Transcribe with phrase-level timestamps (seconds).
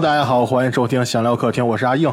[0.00, 2.10] Hello，大家好，欢迎收听闲聊客厅，我是阿硬。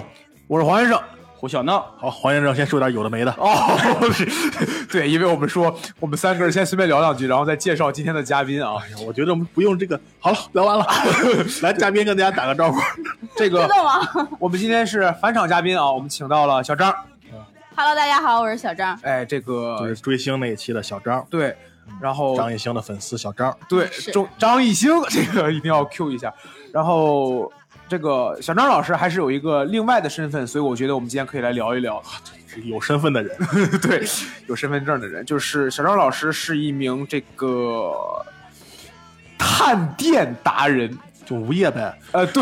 [0.47, 1.01] 我是黄先生。
[1.37, 3.31] 胡小闹，好，黄先生先说点有的没的。
[3.37, 4.27] 哦，是，
[4.91, 8.73] 对，因为我们说我们三个人先随便聊两句，然后再介绍今天的嘉宾啊。
[8.83, 9.97] 哎呀，我觉得我们不用这个。
[10.19, 10.85] 好了，聊完了，
[11.63, 12.77] 来，嘉宾跟大家打个招呼。
[13.37, 13.65] 这个？
[14.37, 16.93] 我们今天是返场嘉宾啊，我们请到了小张。
[17.73, 18.99] Hello，大家好，我是小张。
[19.01, 21.55] 哎，这个就是追星那一期的小张，对，
[22.01, 23.57] 然后张艺兴的粉丝小张。
[23.69, 26.33] 对张张艺兴这个一定要 Q 一下，
[26.73, 27.49] 然后
[27.87, 32.01] 这个小张老师还是有一个另外的身份，所以我觉得我们今天可以来聊一聊。
[32.63, 33.37] 有身份的人，
[33.81, 34.03] 对，
[34.47, 37.93] 有身份证的人，就是小张老师是一名这个
[39.37, 40.97] 探店达人。
[41.25, 41.93] 就无业呗。
[42.13, 42.41] 呃，对，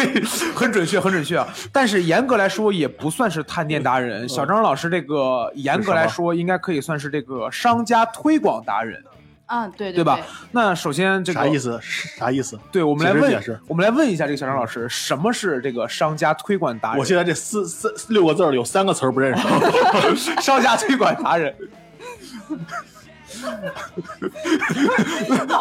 [0.56, 1.46] 很准确，很准确啊。
[1.70, 4.26] 但是严格来说，也不算是探店达人。
[4.26, 9.04] 小张老师这个严格来说，应该可以算是这个商家推广达人，
[9.52, 10.18] 啊，对对吧？
[10.52, 11.58] 那首先这个啥意？
[11.58, 11.78] 思？
[11.82, 12.58] 啥意思？
[12.70, 16.98] 对，我们来问我们来问一下这个小张老师，什么是这个商家推广达人？
[16.98, 19.46] 我现在这四四六个字儿有三个词儿不认识。
[20.40, 21.54] 商家推广达人。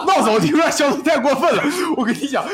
[0.07, 1.61] 闹总，你有点笑的太过分了。
[1.97, 2.45] 我跟你讲，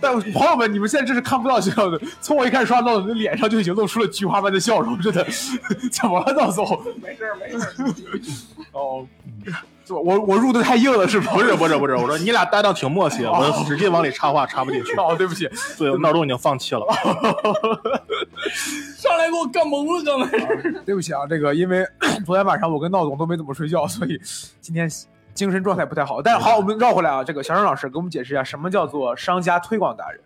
[0.00, 2.00] 但朋友们，你们现在这是看不到笑的。
[2.20, 5.24] 从我一开始刷闹总的脸上就已经露出了菊花般的笑容，真的。
[5.92, 6.66] 怎么了，闹总？
[7.00, 7.68] 没事没事。
[8.72, 9.06] 哦，
[9.98, 11.32] 我我入的太硬了，是吧？
[11.32, 14.92] 不是不是不是，我说你俩搭档挺默契，我使劲往里插话插不进去。
[14.96, 16.82] 哦，对不起，对，闹钟已经放弃了。
[18.96, 20.82] 上来给我干懵了，刚才是。
[20.84, 21.86] 对不起啊，这个因为
[22.26, 24.20] 昨天晚上我跟闹总都没怎么睡觉，所以
[24.60, 24.88] 今天
[25.34, 26.20] 精神状态不太好。
[26.20, 30.20] 但是好，我们绕回来啊，这个小张老师给我们解释一下，什么叫做商家推广达人？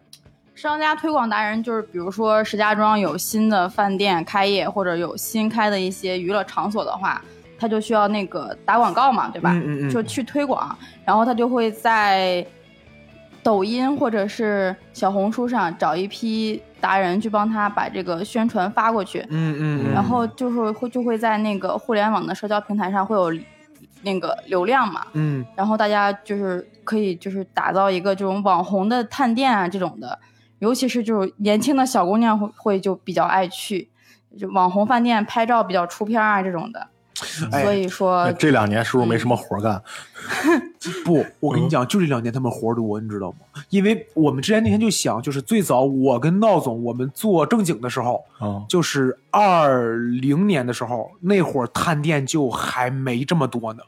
[0.54, 7.20] 商家推广达人就是，比如说石家庄有新的饭店开业，或者有新开的一些娱乐场所的话，
[7.58, 9.52] 他就需要那个打广告嘛，对吧？
[9.52, 12.44] 嗯嗯嗯就去推广，然后他就会在
[13.42, 23.38] 抖音或者是小红书上找一批达人去帮他把这个宣传发过去，嗯嗯然后就是会就会在那个互联网的社交平台上会有
[24.02, 25.44] 那个流量嘛，嗯。
[25.54, 30.18] 然后大家就是可以就是打造一个这种网红的探店啊这种的，
[30.58, 33.90] 尤其是就是年轻的小姑娘会会就比较爱去，
[34.38, 39.80] 就网红饭店拍照比较出片啊这种的，哎所以说这两年是不是没什么活干？
[41.04, 43.38] 不，我跟你讲，就这两年他们活多，你知道吗？
[43.70, 53.82] 因为我们之前那天就想，就是最早我跟闹总我们做正经的时候，啊，就是二零年的时候，那会儿探店就还没这么多呢。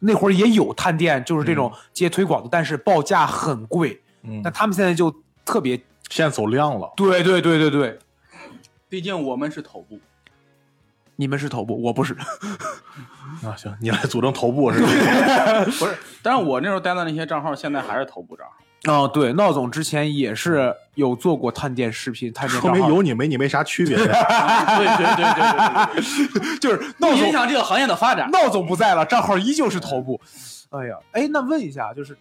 [0.00, 4.00] 那会儿也有探店，就是这种接推广的，但是报价很贵。
[4.22, 5.14] 嗯那，他们现在就
[5.44, 5.76] 特别，
[6.10, 6.92] 现在走量了。
[6.96, 7.98] 对对对对对，
[8.88, 9.98] 毕竟我们是头部，
[11.16, 12.16] 你们是头部，我不是。
[13.44, 14.88] 啊，行，你来组成头部是吧？
[15.78, 15.96] 不是。
[16.22, 18.54] 但是我那时候待的那些账号，现在还是头部账号。
[18.86, 23.96] 哦，对，闹总之前也是有做过探店视频，探店说明有你没你没啥区别。
[23.96, 24.14] 对对
[25.16, 28.30] 对对对对就是，闹总不影响这个行业的发展。
[28.30, 30.20] 闹总不在了，账号依旧是头部。
[30.70, 32.16] 哎呀，哎，那问一下，就是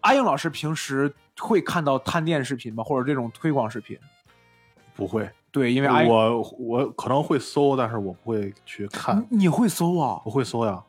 [0.00, 2.84] 阿英老师平时会看到探店视频吗？
[2.84, 3.98] 或者这种推广视频？
[4.94, 9.24] 不会，对，因为我我可能会搜，但是我不会去看。
[9.30, 10.20] 你你会搜啊？
[10.24, 10.82] 我会搜呀，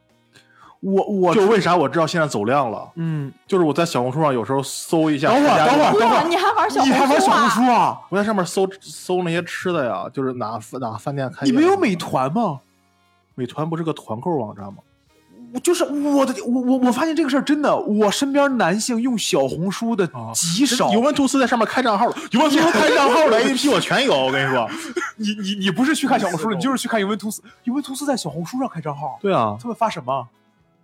[0.80, 2.90] 我我就为啥我知道现在走量了？
[2.96, 7.50] 嗯，就是我在小红书上有时候搜一下，等会儿等会儿等会，儿，你还玩小你还玩小红啊？
[7.50, 8.02] 书啊？
[8.10, 11.46] 我在上面搜搜那些吃的呀，就是哪哪饭店开。
[11.46, 11.96] 你没有美？
[11.96, 12.62] 团吗？
[13.36, 14.80] 美团不是个团购网站吗？
[15.56, 20.92] 我就是我的，我我我发现这个事儿真的，我身边男性用小红书的啊极少。
[20.92, 24.14] 尤文图斯在上面开账号了，尤文图斯开账号的 APP 我全有。
[24.26, 24.70] 我跟你说，
[25.18, 27.42] 你你你不是去看小红书的， 你就是去看尤文图斯。
[27.64, 30.28] 尤文图斯在小红书上开账号，对啊，他们发什么？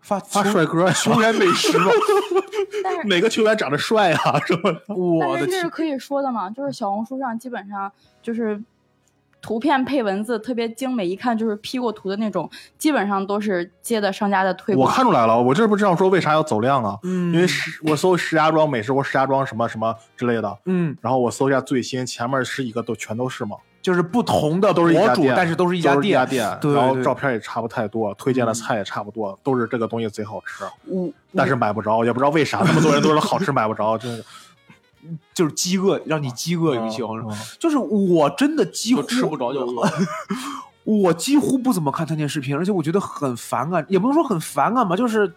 [0.01, 1.85] 发发帅哥呀，球员美食吗？
[2.83, 4.39] 但是哪个球员长得帅啊？
[4.47, 4.55] 什
[4.87, 4.95] 么？
[4.95, 5.69] 我的天这是！
[5.69, 7.91] 可以说的嘛，就是小红书上基本上
[8.23, 8.59] 就是
[9.41, 14.93] 图片配文字特别精美，一看就是 P 过图的那种，基本上都是接的商家的推广我。
[14.93, 16.97] 看出来了，我这不知道说为啥要走量啊？
[17.03, 26.27] 嗯因为石我搜石家庄美食或石家庄什么什么之类的，嗯，然后我搜一下最新，前面十几个都全都是嘛，就是不同的博主，都是一家店，但是都是一家店。
[26.27, 34.23] 店，对然后照片也差不太多，推荐的菜也差不多，都是这个东西贼好吃，我但是买不着，也不知道为啥那么多人都说好吃 买不着，就是
[35.33, 37.05] 就是饥饿，让你饥饿于情。
[37.05, 39.89] 嗯嗯就是我真的几乎吃不着就饿。
[40.83, 45.33] 我几乎不怎么看探店视频，而且我觉得很反感，也不能说很反感吧，就是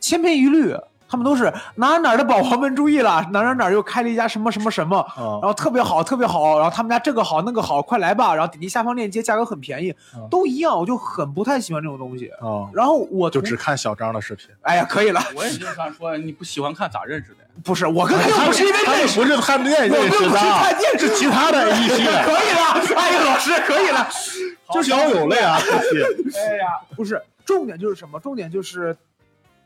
[0.00, 0.74] 千篇一律。
[1.10, 12.26] 他们都是哪哪的宝宝们注意了，哪哪哪又开了一家什么什么什么，啊然后特别好，特别好，然后他们家这个好那个好，快来吧，然后点击下方链接，价格很便宜，嗯都一样，我就很不太喜欢这种东西。
[12.42, 14.50] 啊，然后我就只看小张的视频。
[14.60, 17.38] 哎呀，可以了，我也经常说，你不喜欢看咋认识的？
[17.64, 21.88] 不是，我跟他又不是因为他认识，不是探店我不是探的，店，是其他的 APP
[22.24, 24.08] 可以了， 哎呀，老师可以了。
[24.70, 26.04] 就交友类啊，这些
[26.38, 28.20] 哎呀，不是，重点就是什么？
[28.20, 28.94] 重点就是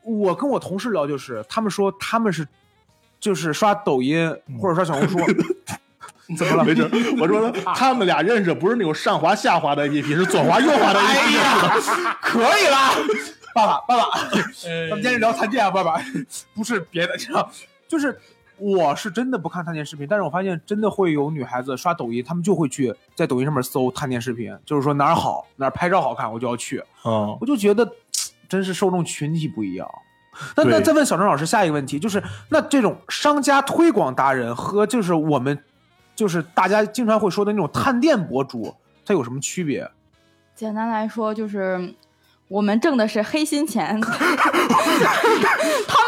[0.05, 2.47] 我跟我同事聊，就是他们说他们是
[3.19, 5.19] 就是刷抖音或者刷小红书，
[6.37, 6.65] 怎么了？
[6.65, 6.89] 没事。
[7.21, 11.37] 我说他们俩认识不是那种上滑下滑的 APP，是左滑右滑的哎 APP。
[11.37, 12.79] 呀，可以了，
[13.53, 16.01] 爸爸，爸爸，咱们今天聊探店啊，爸爸，
[16.55, 17.51] 不是别的，知道，
[17.93, 18.19] 就是
[18.57, 27.87] 我是真的不看探店视频，但是我发现真的会有女孩子刷抖音，她们就会去在抖音上面搜探店视频，就是说哪儿好，哪儿拍照好看，我就要去，嗯，我就觉得
[28.49, 29.87] 真是受众群体不一样。
[30.57, 35.63] 那那再问小张老师下一个问题，就是那这种商家推广达人和就是我们
[36.17, 38.75] 就是大家经常会说的那种探店博主，
[39.05, 39.87] 它有什么区别？
[40.55, 41.95] 简单来说就是。
[42.53, 44.13] 我们挣的是黑心钱， 他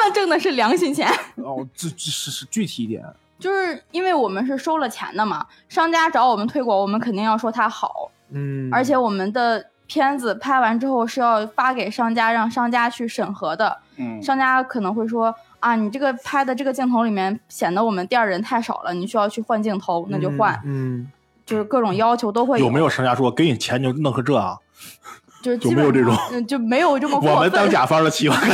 [0.03, 1.09] 们挣的是良心钱。
[1.37, 3.03] 哦，这这是是具体一点。
[3.39, 13.79] 就是因为我们是收了钱的嘛，商家找我们推广，我们肯定要说他好，嗯，而且我们的片子拍完之后是要发给商家，让商家去审核的。
[13.97, 21.11] 嗯，商家可能会说啊，你这个拍的这个镜头里面显得我们店儿人太少了，你需要去换镜头，那就换，嗯，
[21.47, 24.59] 就是各种要求都会有没有商家说给你钱就弄个这啊？
[25.45, 27.41] 就是基有没有这种嗯就没有这么我过分。
[27.41, 28.41] 们当甲方的期望，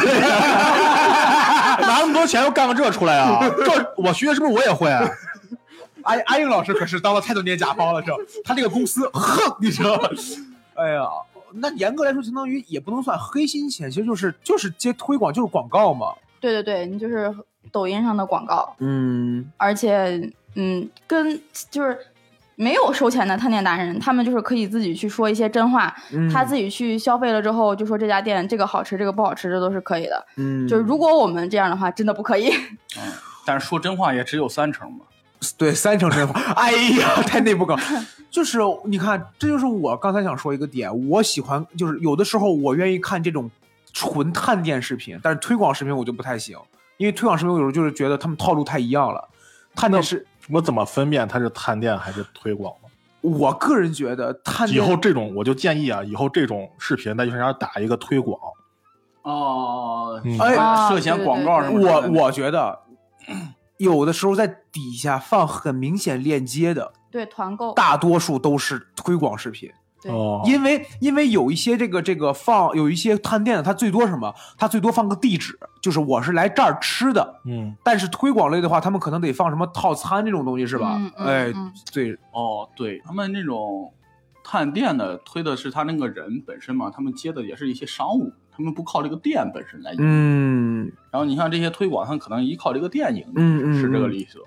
[1.81, 3.39] 拿那么多钱又干个这出来啊？
[3.65, 4.91] 这我学是不是我也会？
[4.91, 5.09] 啊
[6.03, 8.17] 阿阿英老师可是当了太多年甲方了，知道？
[8.43, 10.09] 他这个公司，哼，你知道吗？
[10.75, 11.03] 哎呀，
[11.53, 16.15] 那严格来说，相当于也不能算黑心钱，其实就是就是接推广，就是广告嘛。
[16.41, 17.33] 对对对，你就是
[17.71, 21.39] 抖音上的广告，嗯而且嗯，跟
[21.71, 21.99] 就是
[22.61, 30.27] 没有收钱的探店达人，他们就是可以自己去说一些真话，嗯他自己去消费了之后就说这家店这个好吃，这个不好吃，这都是可以的。
[30.37, 32.51] 嗯，就是如果我们这样的话，真的不可以。
[33.01, 33.13] 嗯
[33.47, 34.99] 但是说真话也只有三成嘛。
[35.57, 36.71] 对三成真话，哎
[37.01, 37.75] 呀，太内部梗。
[38.31, 43.51] 就是你看，这就是我刚才想说一个点，我喜欢就是有的时候我愿意看这种
[43.95, 46.59] 纯探店视频，但是推广视频我就不太行，
[46.99, 49.27] 因为推广视频我有时候就是觉得他们套路太一样了。
[49.75, 52.89] 探店是，我怎么分辨它是探店还是推广呢？
[53.23, 58.41] 我个人觉得探以店后这种我就建议啊，以后这种视频在就上角打一个推广，
[59.23, 62.79] 哦，嗯哎涉嫌广告什么我的我觉得
[63.77, 69.71] 有的时候在底下放很明显链接的，对团购，大多数都是推广视频。
[70.03, 74.35] 对哦，因为因为有一些这个这个放有一些探店的，他最多什么？
[74.57, 77.41] 他最多放个地址，就是我是来这儿吃的。
[77.45, 80.97] 嗯，但是推广类的话，他们可能得放什么套餐这种东西，是吧？
[80.99, 83.93] 嗯嗯哎嗯，对，哦，对他们那种
[84.43, 89.99] 探店的推的是他那个人本身嘛，他们接的也是一些商务，他们不靠这个店本身来赢。
[90.01, 94.45] 嗯然后你像这些推广，他可能依靠这个店赢，嗯嗯，是这个嗯意思吧？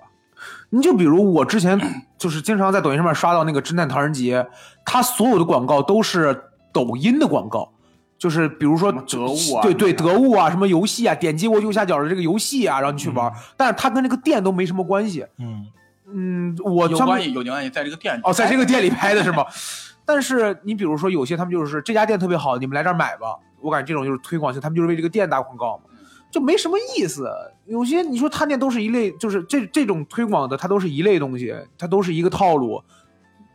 [0.76, 1.80] 你就比如我之前
[2.18, 4.44] 就是经常在抖音上面刷到那个侦探唐人街，
[4.84, 7.72] 它所有的广告都是抖音的广告，
[8.18, 15.24] 就是比如说得物啊对对，得物啊，什么游戏啊，点击我右下角的这个游戏啊，让你去玩，但是它跟这个店都没什么关系。
[15.38, 15.68] 嗯，
[16.12, 19.46] 嗯，我有关系，有关系，在这个店里哦，在这个店里拍的是吗？
[20.06, 25.84] 但是你比如说有些他们就是这家店特别好，你们来这儿买吧，我感觉这种就是推广性，他们就是为这个店打广告嘛，
[26.34, 27.30] 就没什么意思。
[27.66, 32.82] 有些你说探店都是一类，就是这这种推广的，它都是一类东西，它都是一个套路，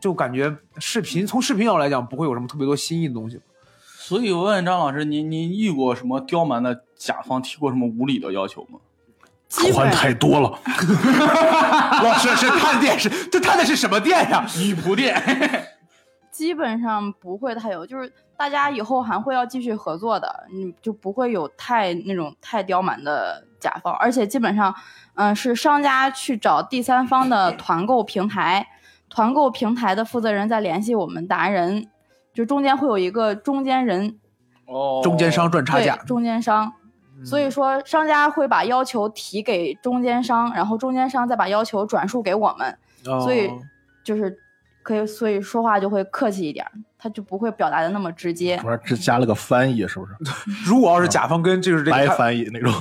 [0.00, 3.40] 就感觉视频从视频上来讲不会有什么特别多新意的东西。
[3.82, 8.78] 所以我问张老师，您您遇过什么刁蛮的甲方提过什么无理的要求吗？
[9.50, 10.61] 款基本太多了，
[12.04, 14.47] 老师是探店是这探的是什么店呀？
[14.58, 15.20] 女仆店，
[16.38, 24.73] 基本上不会太有，就是大家以后还会要继续合作的，你就不会有太那种太刁蛮的甲方，而且基本上，
[25.16, 28.68] 嗯、是商家去找第三方的团购平台，
[29.11, 31.88] 团购平台的负责人再联系我们达人，
[32.33, 34.16] 就中间会有一个中间人，
[34.66, 35.00] 哦。
[35.02, 36.73] 中间商赚差对价，，中间商。
[37.25, 43.59] 所以说，商家会把要求提给中间商，然后中间商再把要求转述给我们，所以哦
[44.04, 44.38] 就是
[44.88, 48.57] 可以，所以说话就会客气一点儿，他就不会表达的那么直接。
[48.64, 50.12] 我说只加了个翻译，是不是？
[50.64, 52.73] 如果要是甲方跟就是这个白翻译那种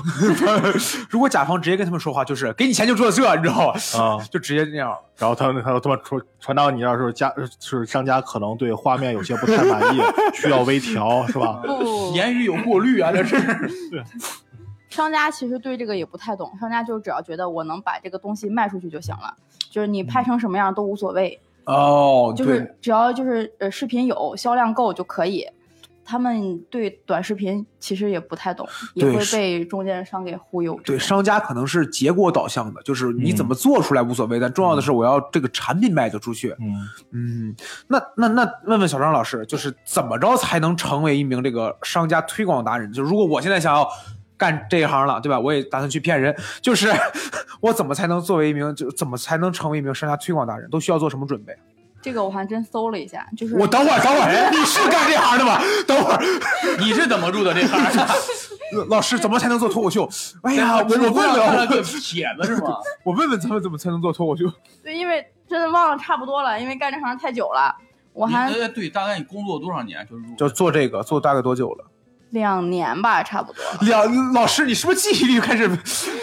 [1.12, 3.80] 如果甲方直接跟他们说话，就是给你钱就做这，你知道吧？
[4.00, 4.24] 啊。
[4.32, 4.96] 就直接那样。
[5.18, 10.00] 然后他们他他们传传到你那儿时候，家是商家可能对画面有些不太满意，
[10.34, 11.62] 需要微调，是吧？
[12.16, 13.38] 言语有过滤啊，这是。
[14.90, 19.36] 商家其实对这个也不太懂，商家就只要觉得我能把这个东西卖出去就行了，
[19.70, 25.46] 就是你拍成什么样都无所谓，哦，就是只要就是呃视频有销量够就可以。
[26.10, 30.80] 他们对短视频其实也不太懂，也会被中间商给忽悠。
[30.86, 36.56] 对，商家可能是结果导向的，就是你怎么嗯做出来无所谓，但重要的是我要这个产品卖得出去。
[36.62, 37.56] 嗯，嗯，
[37.88, 42.90] 那那那问问小张老师，就是怎么着才能成为一名这个商家推广达人？
[42.94, 43.86] 就如果我现在想要
[44.38, 45.40] 干这一行了，对吧？
[45.40, 46.92] 我也打算去骗人，就是
[47.60, 50.70] 我怎么才能作为一名，就怎么才能成为一名商家推广达人？
[50.70, 51.58] 都需要做什么准备？
[52.00, 55.60] 这个我还真搜了一下，就是我 等会儿，等会儿，你是干这行的吗？
[55.88, 56.22] 等会儿，
[56.80, 58.08] 你是怎么入的这行的？
[58.90, 60.08] 老师怎么才能做脱口秀？
[60.44, 62.76] 哎呀，我我问看了问，个帖子是吗？
[63.04, 64.46] 我问问他们怎么才能做脱口秀？
[64.84, 67.76] 对，因为真的忘了差不多了，因为干这行太久了，
[68.14, 70.36] 我还呃对，大概你工作多少年就是入？
[70.36, 71.86] 就做这个，做大概多久了？
[72.32, 73.64] 两年吧，差不多。
[73.82, 75.70] 两老师，你是不是记忆力开始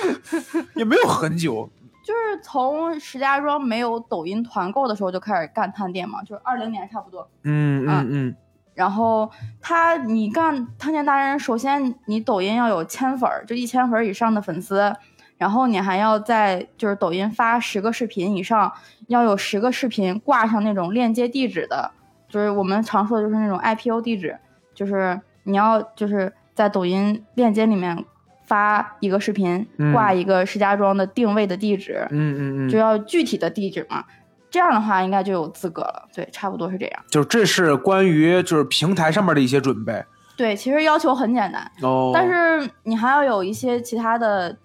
[0.75, 1.69] 也没有很久？
[2.05, 7.27] 就是从石家庄没有抖音团购的时候就开始干探店嘛，就是二零年差不多。
[7.45, 8.37] 嗯嗯嗯
[8.75, 9.31] 然后
[9.61, 14.93] 他，你干探店达人，首先你抖音要有千粉儿，就一千粉儿以上的粉丝，
[15.39, 18.71] 然后你还要在就是抖音发十个视频以上，
[19.07, 21.91] 要有十个视频挂上那种链接地址的，
[22.29, 24.37] 就是我们常说的就是那种 IPO 地址，
[24.75, 28.05] 就是你要就是在抖音链接里面
[28.45, 29.93] 发一个视频，嗯。
[29.93, 32.69] 挂一个石家庄的定位的地址，嗯嗯嗯。
[32.69, 34.05] 就要具体的地址嘛。
[34.51, 37.03] 这样的话应该就有资格了，对，差不多是这样。
[37.09, 40.05] 就这是关于就是平台上面的一些准备。
[40.37, 42.13] 对，其实要求很简单，哦。
[42.15, 44.57] 但是你还要有一些其他的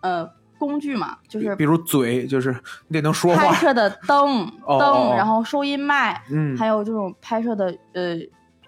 [0.00, 0.26] 呃
[0.58, 2.54] 工具嘛，就是比如嘴，就是
[2.88, 5.14] 你得能说话，拍摄的灯灯，哦。
[5.14, 8.16] 然后收音麦，嗯，还有这种拍摄的呃，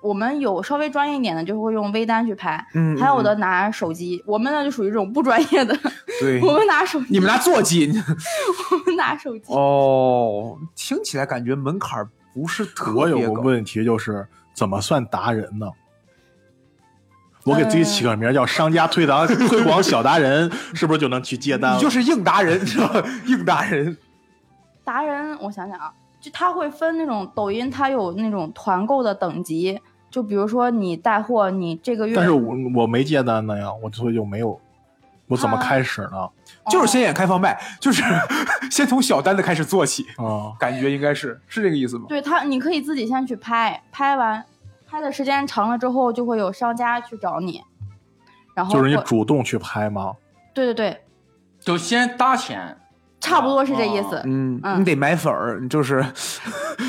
[0.01, 5.77] 我们有稍微专业一点的，就会用微单去拍，嗯，还有的嗯拿手机，我们呢就属于这种不专业的，
[6.21, 7.91] 对，我们拿手机，你们拿座机
[8.71, 13.33] 我们拿手机，哦，听起来感觉门槛不是特我有。
[13.33, 15.67] 个问题就是怎么算达人呢？
[17.45, 21.77] 我给自己起个名叫“商家推达 推广小达人”，是不是就能去接单了？
[21.77, 23.03] 你就是硬达人，是吧？
[23.27, 23.97] 硬达人，
[24.85, 25.91] 达人，我想想啊，
[26.21, 34.59] 就他会分那种抖音，它有那种团购的等级，就比如说你带货，你这个月，但是我我没接单的呀，我所以就没有，
[35.27, 36.29] 我怎么啊开始呢？
[36.71, 38.03] 就是先演开放麦，就是
[38.71, 42.05] 先从小单子开始做起，啊，感觉应该是是这个意思吗？
[42.09, 44.45] 对他，你可以自己先去拍，拍完
[44.87, 47.63] 拍的时间长了之后，就会有商家去找你，
[48.55, 50.15] 然后就是你主动去拍吗？
[50.55, 51.01] 对对对，
[51.61, 52.77] 就先搭钱，
[53.21, 54.21] 差不多是这意思。
[54.25, 56.05] 嗯，嗯你得买粉儿，就是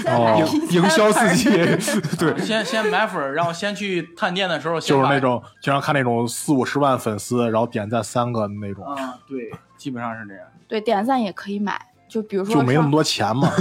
[0.05, 1.49] 哦营营销自己，
[2.17, 10.45] 对，先先买粉儿，然后先去探店的时候，就是那种经常看那种四五十万粉丝，然后点赞三个的那种，啊，对，基本上是这样。
[10.67, 13.51] 对，点赞也可以买，就比如说就没那么多钱嘛。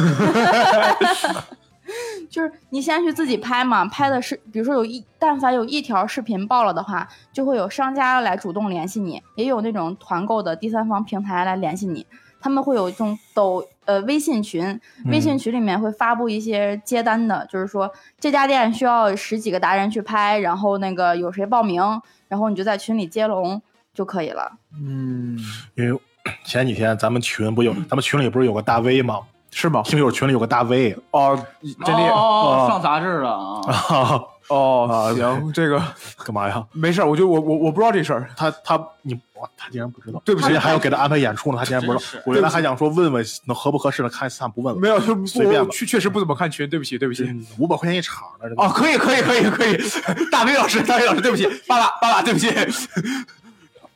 [2.29, 12.07] 就是你先去自己拍嘛，拍的是，比如说有一，但凡有一条视频爆了的话，就会有商家来主动联系你，也有那种团购的第三方平台来联系你，
[12.41, 21.83] 他们会有一种抖呃微信群，微信群里面会发布一些接单的，就是说这家店需要十几个达人去拍，然后那个有谁报名，
[22.29, 23.61] 然后你就在群里接龙
[23.93, 24.53] 就可以了。
[24.75, 25.39] 嗯，
[25.75, 26.01] 因为
[26.45, 29.21] 前几天咱们群不有， 咱们群里不是有个大 V 吗？
[29.51, 29.81] 是吗？
[29.83, 34.23] 听友群里有个大 V 哦，真的哦，哦上杂志了啊！
[34.49, 35.83] 啊，哦，行， 这个
[36.25, 36.65] 干嘛呀？
[36.73, 42.23] 没事，我就我我我不知道这事儿，他他你哇，他竟然不知道，对不起还要给他安排演出呢，他竟然不知道。
[42.27, 44.81] 我原来还想说问问能合不合适呢，看算不问了。
[44.81, 47.25] 没有，就随便吧确确实不怎么看群，对不起，对不起。
[47.25, 49.77] 嗯五百块钱一场呢，哦，可以，可以，可以，可以。
[50.33, 52.49] 大飞老师，大飞老师，对不起，爸爸，爸爸，对不起。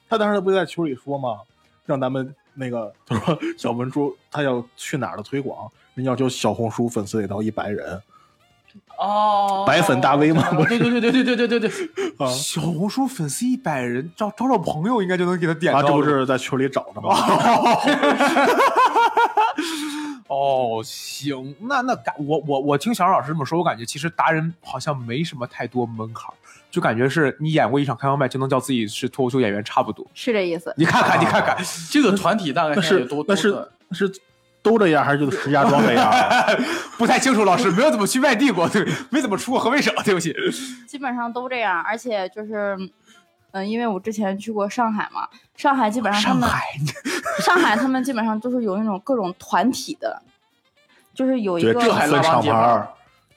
[0.09, 1.39] 他当时不是在群里说吗？
[1.87, 8.01] 让咱们那个他说小文猪他要去哪儿的推广，人要求小红书粉丝得到一百人
[8.99, 11.71] 哦，白粉大 V 吗不对对对对对对对对对，
[12.19, 15.89] 啊小红书粉丝一百人，找找找朋友应该就能给他点到啊，了。
[15.89, 17.17] 这不是在群里找的吗？
[20.29, 26.33] 哦，行，那那感我我我听小张老师这么说，我感觉其实达人好像没什么太多门槛，
[26.71, 30.07] 就感觉是你演过一场开放麦就能叫自己是脱口秀演员差不多。
[30.15, 30.73] 是这意思。
[30.79, 31.57] 你看看，你看看，
[31.91, 34.11] 这个团体大概是多那是是
[34.63, 36.47] 都这样，还是就石家庄这样啊？
[36.97, 40.35] 不太清楚，老师没有怎么去外地过，对，没怎么出过河北省，对不起。
[40.87, 42.77] 基本上都这样，而且就是，
[43.51, 46.63] 嗯、因为我之前去过上海嘛，上海基本上他们上海，
[47.43, 50.23] 上海他们基本上都是有那种各种团体的，
[51.13, 52.89] 就是有一对，个这还分厂牌儿，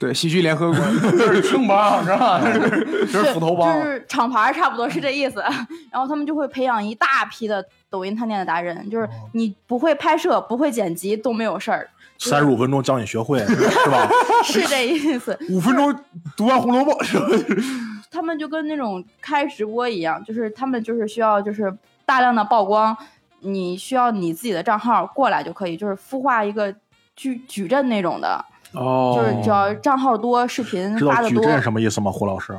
[0.05, 0.79] 对，喜剧联合国，
[1.17, 2.39] 就是青帮，是吧？
[2.45, 3.81] 就是这是斧头帮就。
[3.81, 5.41] 是厂牌，差不多是这意思。
[5.91, 14.07] 然后他们就会培养一大批的抖音探店的达人，就是你不会拍摄、不会剪辑都没有事儿，三十五分钟教你学会，是吧？
[14.45, 15.37] 是这意思。
[15.49, 15.93] 五分钟
[16.37, 17.25] 读完《红楼梦》是吧？
[18.11, 22.95] 他们就跟那种开直播一样，就是他们就是需要就是大量的曝光，
[23.39, 26.73] 你需要你自己的账号过来就可以，就是孵化一个
[27.15, 28.43] 矩矩阵那种的，
[28.75, 32.11] 哦就是只要账号多，视频知道矩发的多，阵什么意思吗？
[32.11, 32.53] 胡老师，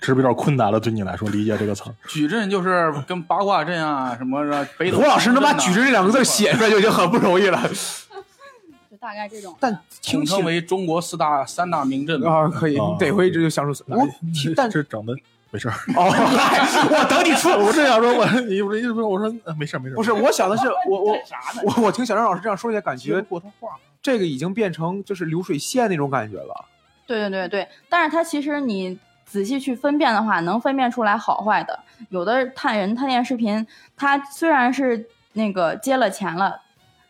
[0.00, 0.80] 是不是有点困难了？
[0.80, 1.94] 对你来说理解这个词儿？
[2.08, 7.60] 矩阵就是跟八卦阵啊什么的，北斗胡老师能把“神针呐矩阵”这两个字写出来就已经很不容易了。
[8.90, 9.56] 就大概这种。
[9.60, 12.30] 但听称为中国四大三大名阵嘛。
[12.32, 15.14] 啊，可以，得会这就想出我听，但是整的
[15.50, 15.74] 没事儿。
[15.96, 16.58] 哦，嗨，
[16.90, 21.16] 我等你出，我正想说，我你不是我说呃没事儿没事儿，不是，我想的是我我？
[21.64, 23.76] 我我听小张老师这样说一下，感觉过他话。
[24.02, 26.66] 这个已经变成就是流水线那种感觉了。
[27.06, 31.78] 对对对对，但是它其实你仔细去分辨的话，能分辨出来好坏的。
[32.10, 33.66] 有的探人探店视频，
[33.96, 36.60] 他虽然是那个接了钱了。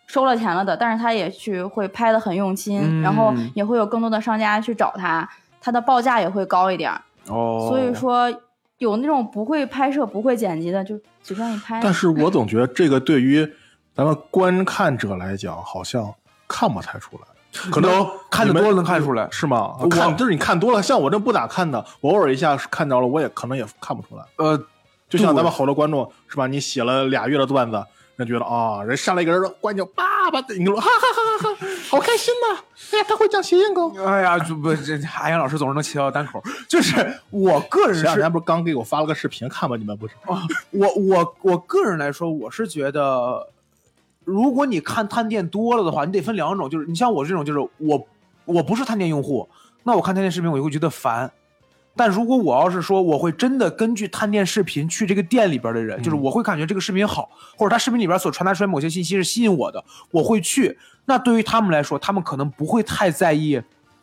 [0.08, 5.26] 收了钱了的，但是他也去会拍的很用心，嗯然后也会有更多的商家去找他，
[5.58, 7.00] 他的报价也会高一点儿。
[7.28, 8.30] 哦所以说，
[8.76, 11.80] 有那种不会拍摄、不会剪辑的，就随便一拍。
[11.82, 13.50] 但是我总觉得这个对于
[13.94, 16.12] 咱们观看者来讲，好像
[16.52, 17.22] 看不太出来。
[17.70, 19.28] 可能看的多了能看出来。
[19.30, 19.74] 是吗？
[19.80, 24.24] 我看就是你看多了，像我这不咋看的，我偶尔一下看着了，我也可能也看不出来。
[24.36, 24.56] 呃，
[25.08, 26.46] 就像咱们好多观众是吧？
[26.46, 27.84] 你写了俩月的段子，
[28.16, 32.62] 人觉得啊、人上来一个人关键爸爸，你说哈哈哈哈哈，好开心呐！
[32.92, 34.02] 哎呀，他会讲谐音梗。
[34.02, 39.76] 哎呀，就不这阿阳老师总是能切到单口，就是我个人是前两天不是刚给我发了个视频看吗？
[39.76, 40.14] 你们不是？
[40.70, 43.46] 我我我个人来说，我是觉得，
[44.24, 48.06] 如果你看探店多了的话，你得分两种，就是你像我这种，就是我
[48.44, 49.48] 我不是探店用户，
[49.84, 51.30] 那我看探店视频我就会觉得烦。
[51.94, 60.78] 但如果我要是说我会真的根据探店视频去这个店里边的人，就是我会感觉这个视频好，或者他视频里边所传达出来某些信息是吸引我的，我会去。
[61.04, 63.60] 那对于他们来说，他们可能不会太在意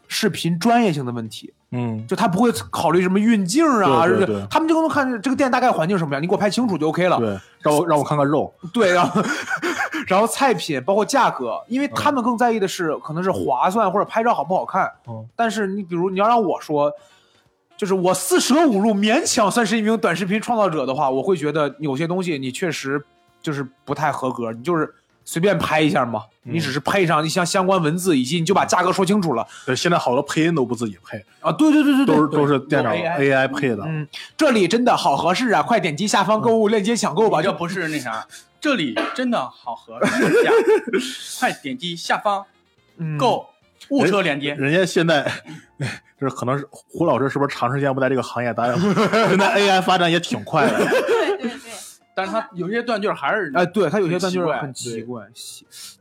[0.07, 1.51] 视频专业性的问题。
[1.71, 7.17] 嗯，就他不会考虑什么运镜啊，对对对他们就能看这个店大概环境什么样，你给我拍清楚就 OK 了。
[7.19, 8.51] 对，让我让我看看肉。
[8.73, 9.21] 对，然后
[10.09, 14.91] 然后菜品包括价格，因为他们更在意的是可能是划算或者拍照好不好看。
[15.07, 16.91] 嗯但是你比如你要让我说，
[17.77, 23.01] 就是我四舍五入勉强算是一名短视频创造者的话，我会觉得有些东西你确实
[23.41, 24.91] 就是不太合格，你就是
[25.31, 31.51] 随便拍一下嘛，嗯你只是配上一项相关文字，以及你就把价格说清楚了对，现在好多配音都不自己配，啊。
[31.51, 33.83] 对对对对对，都是都是电脑 AI 配的。
[33.85, 35.61] 嗯，这里真的好合适啊！
[35.61, 37.43] 快点击下方购物链接抢购吧！
[37.43, 38.25] 这不是那啥，
[38.59, 40.51] 这里真的好合适呀！
[41.39, 42.43] 快点击下方
[42.97, 43.47] 嗯购
[43.89, 44.55] 物车链接。
[44.55, 45.31] 人家现在，
[46.19, 48.79] 这 可能是胡老师是不是长时间不在这个行业待了？
[49.29, 50.87] 现在 AI 发展也挺快的。
[52.19, 55.27] 但是他有些断句还是哎，对他有些段就是很奇怪。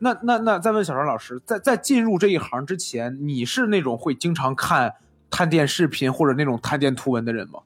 [0.00, 4.94] 那那那，再问小张老师，在在进入这一行之前，你是那种会经常看
[5.30, 7.60] 探店视频或者那种探店图文的人吗？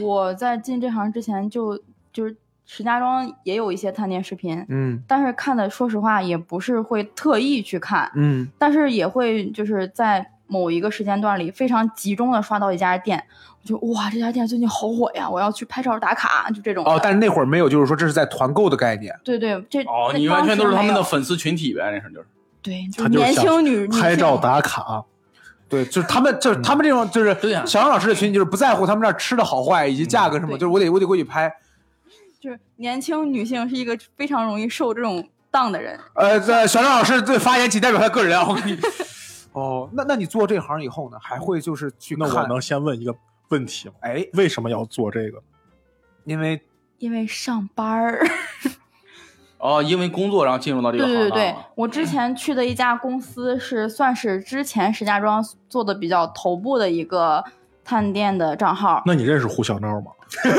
[0.00, 1.80] 我在进这行之前就
[2.12, 13.24] 就是石家庄也有一些探店视频，嗯但是看的说实话也不是会特意去看，嗯但是也会就是在某一个时间段里非常集中的刷到一家店，
[13.62, 16.84] 我就哇这家店最近好火呀，我要去拍照打卡，就这种。
[16.84, 19.14] 哦，但是那会儿没有，就是说这是在团购的概念。
[19.22, 22.26] 对对，这哦，你完全都是他们的粉丝群体呗，那时候就是。
[22.60, 24.36] 对，就是年轻女拍照。
[24.36, 25.04] 打卡，
[25.68, 27.32] 对，就是他们，就是他们这种，就是
[27.64, 31.50] 小张老师的群体，就是不在乎他们这儿吃的好坏以及价格什么，对就是我得我得过去拍。
[32.40, 35.98] 就是年轻女性是一个非常容易受这种当的人。
[36.14, 38.76] 呃，这小张老师对发言仅代表他个人啊，我跟你。
[39.52, 42.28] 哦，那那你做这行以后呢，还会就是去看？
[42.28, 43.14] 那我能先问一个
[43.48, 43.94] 问题吗？
[44.00, 45.42] 哎，为什么要做这个？
[46.24, 46.60] 因为
[46.98, 48.20] 因为上班儿，
[49.58, 51.22] 哦，因为工作然后进入到这个行当。
[51.22, 57.42] 对对对，我之前去的一家公司是算是之前石家庄做的比较头部的一个
[57.84, 60.12] 探店的账号，那你认识胡小闹吗？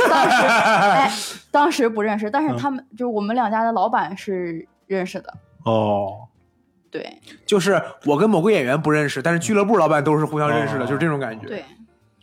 [0.09, 1.11] 当时哎，
[1.51, 5.31] 当时不认识，但是嗯他们、就是我们两家的老板是认识的，
[5.65, 6.27] 哦，
[6.91, 11.63] 对就是我跟某个演员不认识，但是俱乐部老板都是互相认识的，哦就是这种感觉。，对，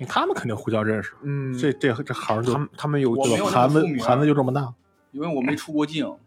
[0.09, 1.13] 他们肯定互相认识。
[1.23, 4.73] 嗯，这这这行就他们他们有我没有那么盘子盘子就这么大
[5.13, 6.05] 因为我没出过境。
[6.05, 6.19] 哦。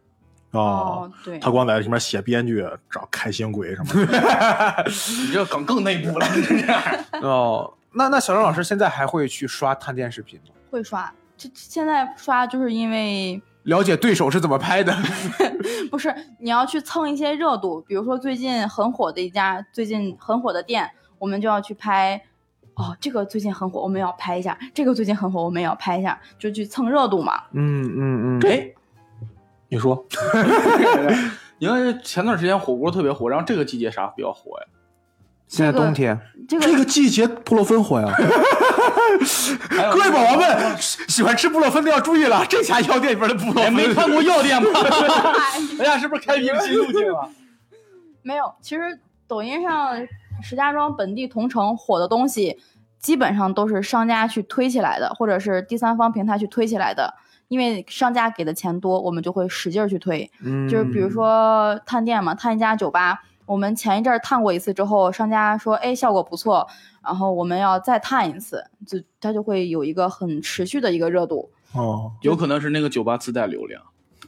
[0.52, 4.86] 哦对，他光在里面写编剧，找开心鬼什么的。
[4.88, 6.82] 你这梗更内部了，你这样。
[7.22, 7.74] 哦。
[7.92, 10.54] 那那小张老师现在还会去刷探店视频吗？
[10.72, 14.96] 会刷，这现在刷就是因为了解对手是怎么拍的？
[15.92, 22.22] 不是你要去蹭一些热度，比如说最近很火的一家最近很火的店，我们就要去拍。
[22.76, 27.44] 哦，这个最近很火，我们要拍一下；这个最近很火，我们也要拍一下，就去蹭热度嘛。
[27.52, 28.50] 嗯嗯嗯。
[28.50, 28.72] 哎，
[29.68, 30.06] 你说
[31.60, 34.68] 因为前段时间火锅特别火，然后这个季节啥比较火呀？
[35.50, 38.08] 现在冬天，这个这个季节布洛芬火呀？
[39.92, 44.70] 各位宝宝们，喜欢吃布洛芬的要注意了， 这家药店里边的布洛哎，芬没看过药店吗？
[45.80, 47.28] 哎呀，是不是开辟了新路径了？
[48.22, 50.08] 没有，其实抖音上
[50.44, 52.60] 石家庄本地同城火的东西，
[53.00, 57.16] 基本上都是商家去推起来的，或者是第三方平台去推起来的。
[57.48, 60.30] 因为商家给的钱多，我们就会使劲儿去推。
[60.44, 66.68] 嗯就是比如说探店嘛，探一家酒吧，我们前一阵儿探过一次之后，商家说，哎，效果不错，
[67.04, 73.82] 然后我们要再探一次，就它就会有一个很持续的一个热度哦，有可能是那个酒吧自带流量。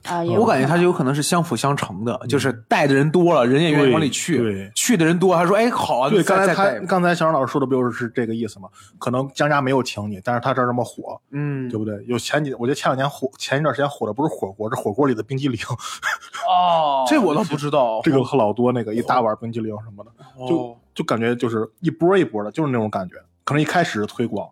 [0.04, 8.68] 啊、我感觉它就有可能是相辅相成的，就是带的人多了，人也愿意往里去，对去的人多，他说哎好啊，对，刚才他刚才小张老师说的不就是这个意思吗？
[8.98, 12.04] 可能江家没有请你，但是他这儿这么火，嗯对不对？
[12.08, 15.60] 有前几，我觉得前两年火，前一段时间火的不是火锅，是火锅里的冰激凌，
[16.48, 20.12] 哦这我倒不知道， 这个和老多那个一大碗冰激凌什么的，
[20.48, 23.16] 就哦就感觉就是一波一波的，就是那种感觉。
[23.44, 24.48] 可能一开始是推广，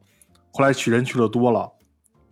[0.52, 1.72] 后来去人去的多了，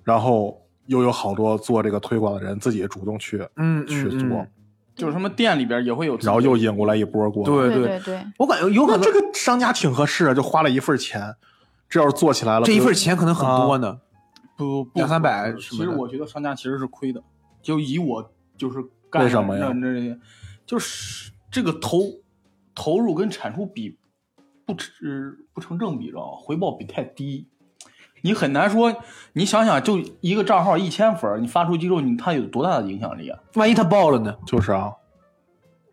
[0.03, 4.52] 然后又有好多做这个推广的人自己主动去嗯去嗯做，嗯。
[4.95, 7.69] 就是他们店里边也会有然后又引过来一波过来。
[7.69, 11.36] 对对对对，我感觉有可能这个商家挺合适啊，就花了一份钱，
[11.88, 14.00] 这要是做起来了，这一份钱可能很多呢，
[14.58, 17.21] 不不两三百其实我觉得商家其实是亏的，
[17.62, 19.71] 就以我就是干为什么呀？
[19.80, 20.19] 这些
[20.65, 22.00] 就是这个投
[22.73, 24.00] 投入跟产出比
[24.65, 24.89] 不成
[25.54, 26.38] 不成正比，知道吗？
[26.41, 27.47] 回报比太低。
[28.21, 28.93] 你很难说，
[29.34, 33.39] 你想想，就一个账号一千粉，你发出去之后，你它有多大的影响力啊？
[33.56, 34.36] 万一他爆了呢？
[34.45, 34.91] 就是啊，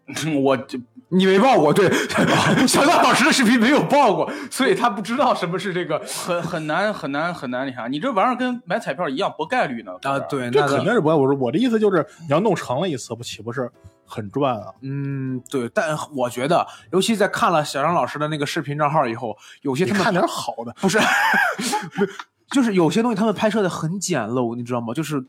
[0.42, 0.78] 我就
[1.10, 1.88] 你没爆过，对，
[2.66, 11.14] 小道老师的视频没有爆过，所以他不知道什么是这个很很难很难很难那啥，你这玩意儿跟买彩票一样博概率呢啊，，对，这那个肯定是不会。
[11.14, 13.70] 我说我的意思就是，你要弄成了一次，不岂不是
[14.06, 14.72] 很赚啊？
[14.82, 22.06] 嗯，对，但我觉得，尤其在看了小张老师的那个视频账号以后，有些他们看点好的，不是，不
[22.50, 24.92] 就是有些东西他们拍摄的很简陋，你知道吗？
[24.94, 25.24] 就是。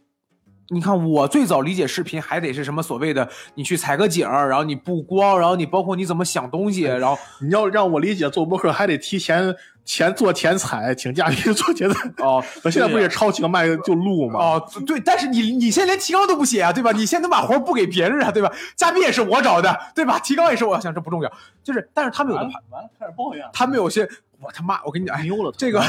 [0.70, 12.12] 你看，我最早理解视频还得是什么所谓的，你去采个景儿，然后你布光，然后你包括你怎么想东西，然后你要让我理解做播客，还得提前前做前采，请嘉宾 做前采。
[12.18, 14.40] 哦，我现在不是也抄几个麦就录吗？
[14.40, 16.92] 哦，对，但是你你现在连提纲都不写啊，对吧？
[16.92, 18.52] 你现在能把活儿不给别人啊，对吧？
[18.76, 20.18] 嘉宾也是我找的，对吧？
[20.20, 21.32] 提纲也是我想，这不重要，
[21.64, 23.52] 就是，但是他们有的完了完了，开始抱怨了。
[23.54, 24.10] 他们有些，
[24.42, 25.80] 我他妈，我跟你讲，哎牛了这个，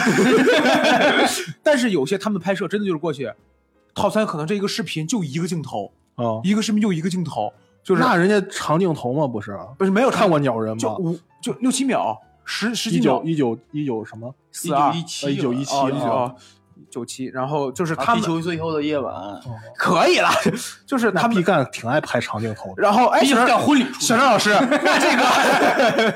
[1.64, 3.32] 但是有些他们拍摄真的就是过去，
[3.94, 7.50] 套餐可能这一个视频就一个镜头，啊，一个视频就一个镜头，
[7.82, 9.26] 就是那人家长镜头吗？
[9.26, 10.78] 不是，不是没有看过鸟人吗？
[10.78, 14.34] 就五就六七秒，十十几一九秒，一九一九什么？
[14.50, 16.34] 四二一七呃一九一七哦一九啊哦
[16.88, 19.14] 九七，然后就是他们地球最后的夜晚，
[19.76, 20.30] 可以了，
[20.86, 22.72] 就是他毕，赣挺爱拍长镜头。
[22.76, 23.20] 然后哎，
[23.58, 26.14] 婚礼小张老师， 那这个。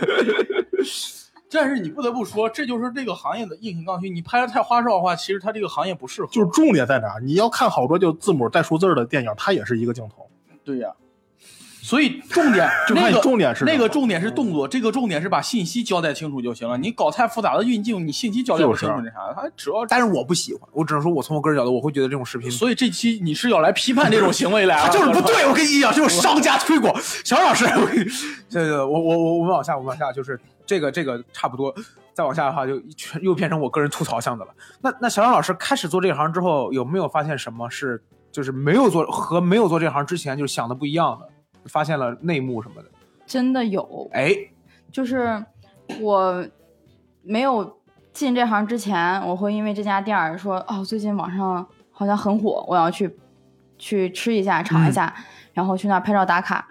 [1.52, 4.08] 但是你不得不说，这就是这个行业的硬性刚需。
[4.08, 6.28] 你拍的太花哨的话，其实它这个行业不适合。
[6.30, 7.18] 就是重点在哪？
[7.20, 10.30] 你要看好多就字母带数字的电影，它也是一个镜头。
[10.62, 10.92] 对呀、
[11.82, 16.76] 所以重点 就那个重点是那个重点是动作，这个重点是把信息交代清楚就行了。
[16.76, 19.84] 你搞太复杂的运镜，你信息交代不清楚那啥，他主要。
[19.86, 24.86] 但是我不喜欢，我只能说，我从我个人角度，我会觉得这种视频所以这期你是要来批判这种行为来啊？
[24.86, 25.46] 他就是不对。
[25.48, 26.94] 我跟你讲，这种商家推广。
[27.24, 28.04] 小杨老师，我跟你
[28.48, 31.74] 这个我我我我们往下，我们往下，就是这个这个差不多，
[32.12, 34.50] 再往下的话就全又变成我个人吐槽项的了。
[34.82, 41.26] 那那小杨老师开始做这行之后，有没有发现什么是就是没有做和没有做这行之前就是想的不一样的？
[41.66, 42.88] 发现了内幕什么的？
[43.26, 44.34] 真的有，哎，
[44.90, 45.44] 就是
[46.00, 46.44] 我
[47.22, 47.78] 没有
[48.12, 53.16] 进这行之前，我会因为这家店儿说，哦，最近网上好像很火，我要去
[53.78, 55.14] 去吃一下、尝一下，
[55.52, 56.66] 然后去那儿拍照打卡。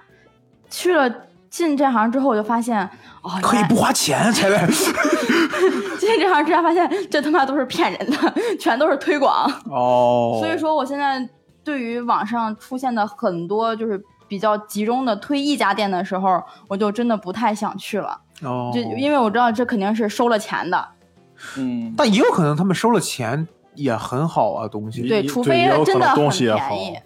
[0.70, 1.10] 去了
[1.50, 2.80] 进这行之后，我就发现，
[3.22, 4.68] 哦，可以不花钱才来
[5.98, 9.50] 进这行之后发现，这他妈都是骗人的， 全都是推广。
[9.70, 11.28] 哦所以说，我现在
[11.64, 20.88] 对于网上出现的很多就是比较集中的推一家店的时候，我就真的不太想去了，哦就因为我知道这肯定是收了钱的。
[21.58, 25.08] 嗯，但也有可能他们收了钱也很好啊，东西。
[25.08, 26.98] 对，除非对也有可能真的很东西也好便宜。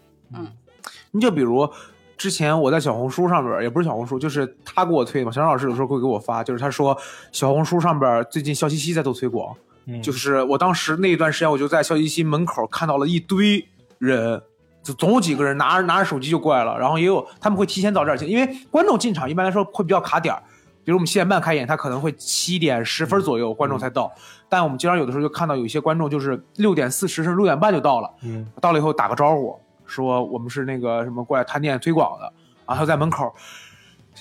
[1.12, 1.70] 你就比如
[2.18, 5.32] 之前我在小红书上边，也不是小红书，就是他给我推嘛。
[5.32, 6.98] 小张老师有时候会给我发，就是他说
[7.32, 9.56] 小红书上边最近笑嘻嘻在做推广，
[9.86, 13.68] 嗯就是我当时那一段时间，我就在笑嘻嘻门口看到了一堆
[14.00, 14.42] 人。
[14.84, 20.44] 就总有几个人拿着拿着手机就过来了，然后也有他们会提前到这儿进，因为观众进场一般来说会比较卡点儿，
[20.84, 24.12] 比如我们七点半开演，他可能会七点十分左右观众才到，
[24.50, 32.34] 但我们经常有的时候就看到有一些观众就是六点四十甚至六点半就到了，嗯，到了以后打个招呼，说我们是那个什么过来探店推广的，
[32.68, 33.34] 然后他在门口，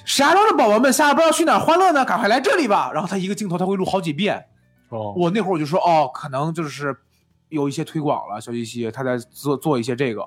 [0.04, 2.04] 石家庄的宝宝们下班要去哪儿欢乐呢？
[2.04, 2.90] 赶快来这里吧！
[2.94, 4.46] 然后他一个镜头他会录好几遍，
[4.90, 6.96] 哦，我那会儿我就说，哦，可能就是
[7.48, 10.26] 有一些推广了，小西西他在做做一些这个，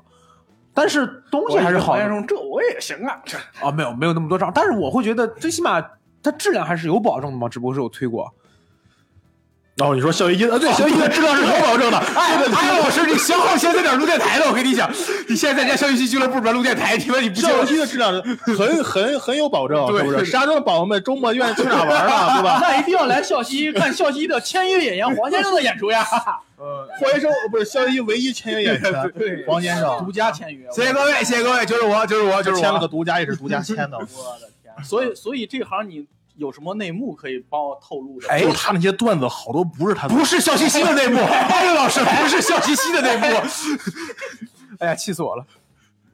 [0.76, 5.82] 但是东西还是好的黄先生，这我也行啊，这啊，没有没有那么多账，但是我会觉得最起码
[6.22, 8.32] 它质量还是有保证的嘛，只不过是有推广。
[9.78, 11.98] 然后你说校医啊，对，校医的质量是有保证的。
[12.16, 14.48] 哎，哎，老师，你行好现在哪录电台了？
[14.48, 14.90] 我跟你讲，
[15.28, 18.22] 你现在在家校西西俱乐部里边录电台，你们你不信校医的质量是
[18.54, 20.24] 很很很有保证，是不是？
[20.24, 22.38] 石家庄的宝宝们周末愿意去哪玩啊？
[22.38, 22.60] 对吧？
[22.64, 26.08] 那一定要来笑西看笑西的签约演员黄先生的演出呀，
[26.56, 30.66] 呃黄先生不是校医唯一签约演员，对黄先生独家签约。
[30.72, 32.80] 谢谢各位，谢谢各位，就是我，就是我，就是签了。
[32.80, 33.98] 个独家，也是独家签的。
[33.98, 34.06] 我
[34.40, 34.86] 的天！
[34.86, 36.06] 所以所以这行你
[36.38, 38.30] 有什么内幕可以帮我透露的？
[38.30, 43.26] 哎就他那些段子好多不是他的，不是笑嘻嘻的内幕， 哎呦老师，不是笑嘻嘻的内幕。
[44.80, 45.46] 哎呀，气死我了！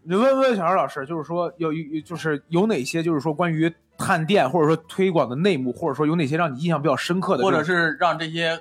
[0.03, 8.59] 你问问小杨老师，就是说有有就是有哪些就是说关于探店或者说推广的内幕，或者说有哪些让你印象比较深刻的，或者是让这些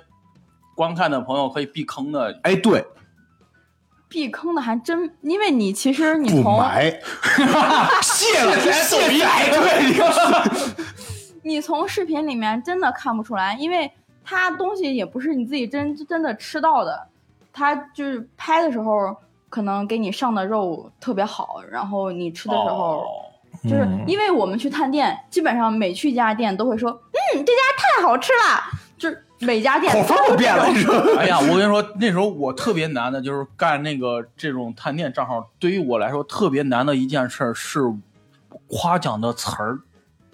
[0.75, 2.39] 观看的朋友可以避坑的？
[2.43, 2.85] 哎对，
[4.07, 6.91] 避坑的还真，因为你其实你不从买，
[8.03, 9.93] 谢了谢仔，对，
[11.43, 13.91] 你从视频里面真的看不出来，因为
[14.23, 17.07] 它东西也不是你自己真真的吃到的，
[17.51, 19.15] 它就是拍的时候
[19.49, 22.99] 可能给你上的肉特别好，然后你吃的时候。
[22.99, 23.05] 哦
[23.63, 28.61] 就是嗯因为我们去探店，基本上每去一家店都会说，嗯，这家太好吃了，
[28.97, 30.95] 就是每家店口风都变了，你说。
[31.17, 37.81] 哎呀，我跟你说，那时候我特别难的就是干那个这种探店账号，对于我来说特别难的一件事儿是
[38.67, 39.79] 夸奖的词儿，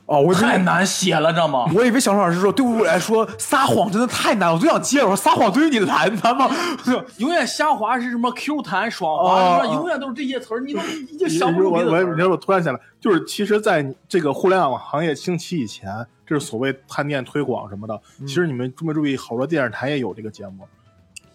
[0.08, 1.70] 哦，我太难写了，知道吗？
[1.76, 6.50] 我以为小张老师说，对我来说撒谎真的太难，我就想接着我说撒谎对于你难难吗？
[7.20, 10.80] 永远下滑是什么 Q 弹、爽滑，哦什么永远都是这些词儿，你都
[11.12, 12.26] 已经想不出我我别的词儿了。
[12.26, 18.00] 我我突然想来，就是其实在这个互联网行业兴起以前，这是所谓探店推广什么的。
[18.26, 20.66] 其实你们注没注意，好多电视台也有这个节目。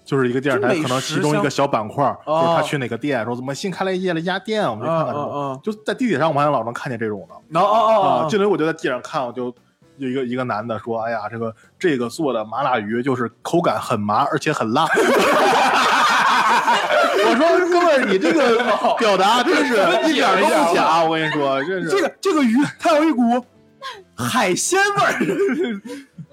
[0.05, 5.61] 就是一个电视台，可能其中一个小板块就是他去哪个店，说怎么新开了一家了一家店，我们去看看什么嗯。
[5.63, 7.35] 就在地铁上，我还老能看见这种的。
[7.61, 9.55] 哦哦哦，这回我就在地上看，我就
[9.99, 14.87] 有一个一个男的说：“哎呀，这个这个做的麻辣鱼就是口感很麻，而且很辣。
[17.25, 19.75] ”我说：“哥们儿，你这个表达真是
[20.11, 23.23] 一点都不假，我跟你说，真是这个这个鱼它有一股
[24.17, 25.15] 海鲜味儿。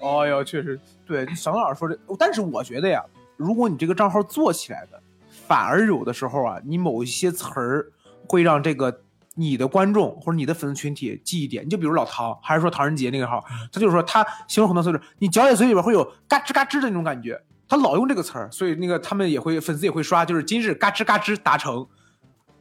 [0.00, 3.02] 哦哟，确实对小老师说这，但是我觉得呀，
[3.40, 5.02] 如果你这个账号做起来的，
[5.46, 7.90] 反而有的时候啊，你某一些词儿
[8.28, 9.00] 会让这个
[9.34, 11.64] 你的观众或者你的粉丝群体记忆点。
[11.64, 17.40] 你就比如老唐，还是说唐人杰那个号，他就是说他形容很多词儿，你嚼在嘴里边会有嘎吱嘎吱的那种感觉。
[17.66, 21.86] 他老用这个词儿，所以那个他们也会粉丝也会刷，就是今日嘎吱嘎吱达成，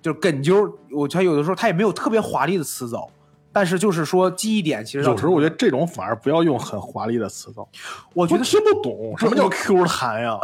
[0.02, 0.74] 就是梗揪。
[0.92, 3.10] 我觉得有的时候他也没有特别华丽的词藻，
[3.60, 7.68] 但是就是说记忆点，其实有时候我觉得这种反而不要用很华丽的词藻，
[8.14, 10.40] 我觉得我听不懂什么叫 Q 弹呀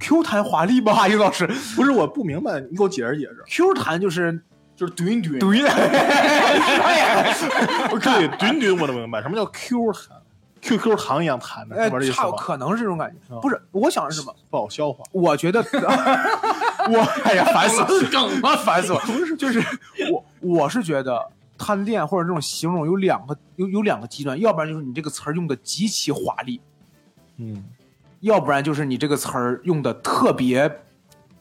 [0.00, 1.06] ？Q 弹华丽吧？
[1.06, 3.44] 英老师不是我不明白，你给我解释解释。
[3.46, 4.36] ，Q 弹就是
[4.74, 5.62] 就是怼怼怼
[8.00, 10.18] 对，怼 怼我都明白，什么叫 Q 弹
[10.60, 11.88] ？QQ 糖一样弹的，哎？
[12.10, 13.16] 差可能是这种感觉。
[13.32, 14.34] 啊不是，我想是什么？
[14.50, 15.04] 不好消化。
[15.12, 15.60] 我觉得
[16.90, 18.56] 我哎呀，烦死了， 梗吗？
[18.56, 18.98] 烦死了！
[19.06, 19.62] 不是，就是
[20.10, 21.24] 我我是觉得
[21.62, 26.58] 探店或者这种形容有两个有有两个极端，要不然就是你这个词儿用的极其华丽，
[27.36, 27.62] 嗯，
[28.20, 30.80] 要不然就是你这个词儿用的特别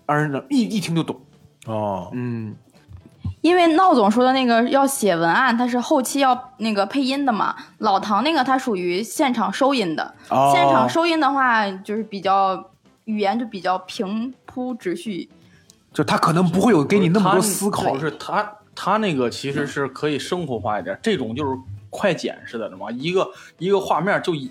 [0.06, 1.22] 让人能一一听就懂。
[1.66, 2.54] 哦，嗯，
[3.40, 7.56] 因为闹总说的那个要写文案，他是后期要那个配音的嘛。
[7.78, 12.72] 老唐那个他属于现场收音的，哦现场收音的话就是比较
[13.06, 15.30] 语言就比较平铺直叙。
[15.92, 18.00] 就他可能不会有给你那么多思考就。
[18.00, 18.44] 是他
[18.82, 21.52] 他那个其实是可以生活化一点，这种就是
[21.90, 22.90] 快剪似的，知道吗？
[22.92, 24.50] 一个一个画面就一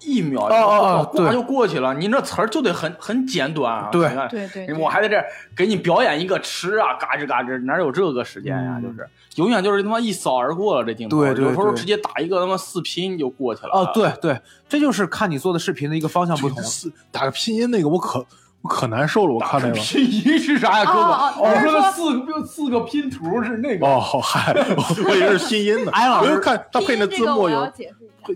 [0.00, 1.94] 一秒，哦哦哦对呱就过去了。
[1.94, 3.88] 你那词儿就得很很简短啊。
[3.92, 5.22] 对你看对对对我还在这
[5.56, 8.78] 给你表演一个吃啊，嘎吱嘎吱，哪有这个时间呀？
[8.78, 13.70] 嗯就是永远就是他妈一扫而过了这镜头，对对对有时候直接打一个他妈四拼就过去了。
[13.72, 16.60] 哦，对对，这就是看你做的视频的一个方向不同。
[16.64, 18.26] 四打个拼音那个我可
[18.66, 19.74] 我可难受了，我看那个。
[19.74, 21.40] 拼音是啥呀，哥哥？
[21.40, 23.86] 我说的四个四个拼图是那个。
[23.86, 25.92] 哦，嗨，我以为是拼音呢。
[25.94, 27.72] 哎老师我就看他配那字幕有，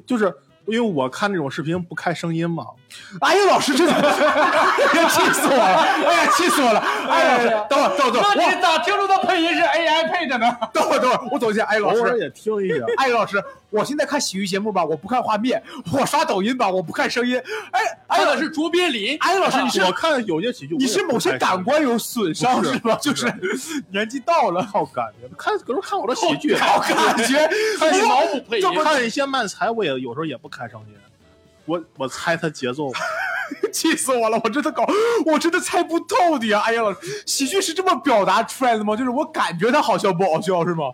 [0.07, 0.33] 就是
[0.70, 2.64] 因为我看这种视频不开声音嘛。
[3.20, 5.76] 哎呀，老师真的，气死我了！
[6.09, 6.80] 哎呀，气死我了！
[7.09, 10.56] 哎呀，等会儿，等会儿，等会儿，那你咋听出他配音是 AI 配的呢？
[10.72, 11.62] 等会儿，等会儿，我走进。
[11.62, 12.85] 哎，老师，也听一下。
[12.96, 15.61] 哎，老师，我现在看喜剧节目吧，我不看画面；
[15.92, 17.40] 我刷抖音吧，我不看声音。
[17.70, 19.16] 哎，哎，老师，看的是卓别林。
[19.20, 22.98] 哎，老师，你是我看有些喜剧，你是某些感官有损伤是是吧？
[23.00, 27.48] 就是是年纪到了，靠感觉，看有时候看我的喜剧，好感觉。
[27.78, 30.94] 看你脑补配音，看一些漫才，我也有时候也不开声音。
[31.64, 32.92] 我我猜他节奏，
[33.73, 34.38] 气死我了！
[34.44, 34.87] 我真的搞，
[35.25, 36.61] 我真的猜不透你啊！
[36.66, 38.94] 哎呀，老师喜剧是这么表达出来的吗？
[38.94, 40.85] 就是我感觉他好笑不好笑是吗？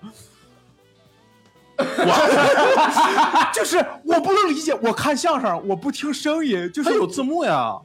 [1.78, 7.76] 我 就是我不能理解，我看相声我不听声音，就是他有字幕呀。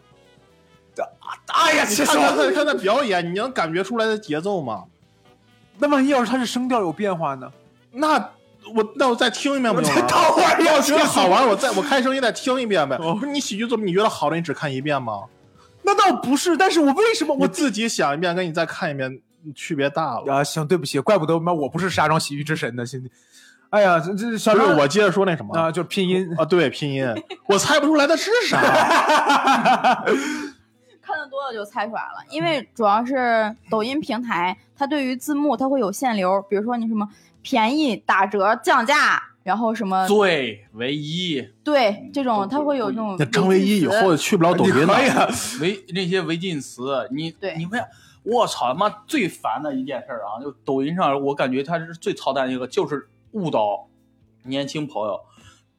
[1.48, 2.36] 哎呀，你气死我了！
[2.36, 4.84] 看他看他表演，你能感觉出来的节奏吗？
[5.80, 7.52] 那万一要是他是声调有变化呢？
[7.92, 8.32] 那
[8.76, 10.08] 我那我再听一遍不就完了？
[10.08, 12.96] 等会儿要觉得好玩，我再我开声音再听一遍呗。
[12.98, 15.24] 哦 不是你喜剧作品，你觉得好的，你只看一遍吗？
[15.84, 19.20] 那倒不是，但是我为什么我我自己想一遍，跟你再看一遍
[19.56, 20.34] 区别大了。
[20.34, 20.44] 啊？
[20.44, 22.86] 行，对不起，怪不得妈我不是石家庄喜剧之神呢。
[22.86, 23.10] 现在，
[23.72, 27.06] 哎呀，这这小张不是我接着说那什么啊，就是拼音啊，对拼音，
[27.50, 28.62] 我猜不出来它是啥。
[31.02, 37.10] 看的多了就猜出来了，因为主要是抖音平台，它对于字幕它会有限流，比如说你什么
[37.42, 45.10] 便宜、打折、降价，然后什么最唯一对这种，它会有这种那张唯一以后去不了抖音了可以。
[45.10, 45.28] 啊，
[45.60, 47.84] 违那些违禁词，你对你们，
[48.24, 50.40] 我操他妈最烦的一件事啊！
[50.42, 53.88] 就抖音上，我感觉它是最操蛋的一个，就是误导
[54.44, 55.20] 年轻朋友。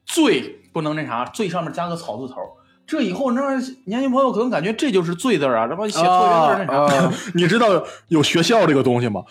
[0.05, 2.41] 最不能那啥，最上面加个草字头，
[2.85, 3.41] 这以后那
[3.85, 6.95] 年轻朋友可能感觉这就是罪字儿啊，这帮写错别字那啥。
[6.95, 7.67] 啊你知道
[8.09, 9.23] 有学校这个东西吗？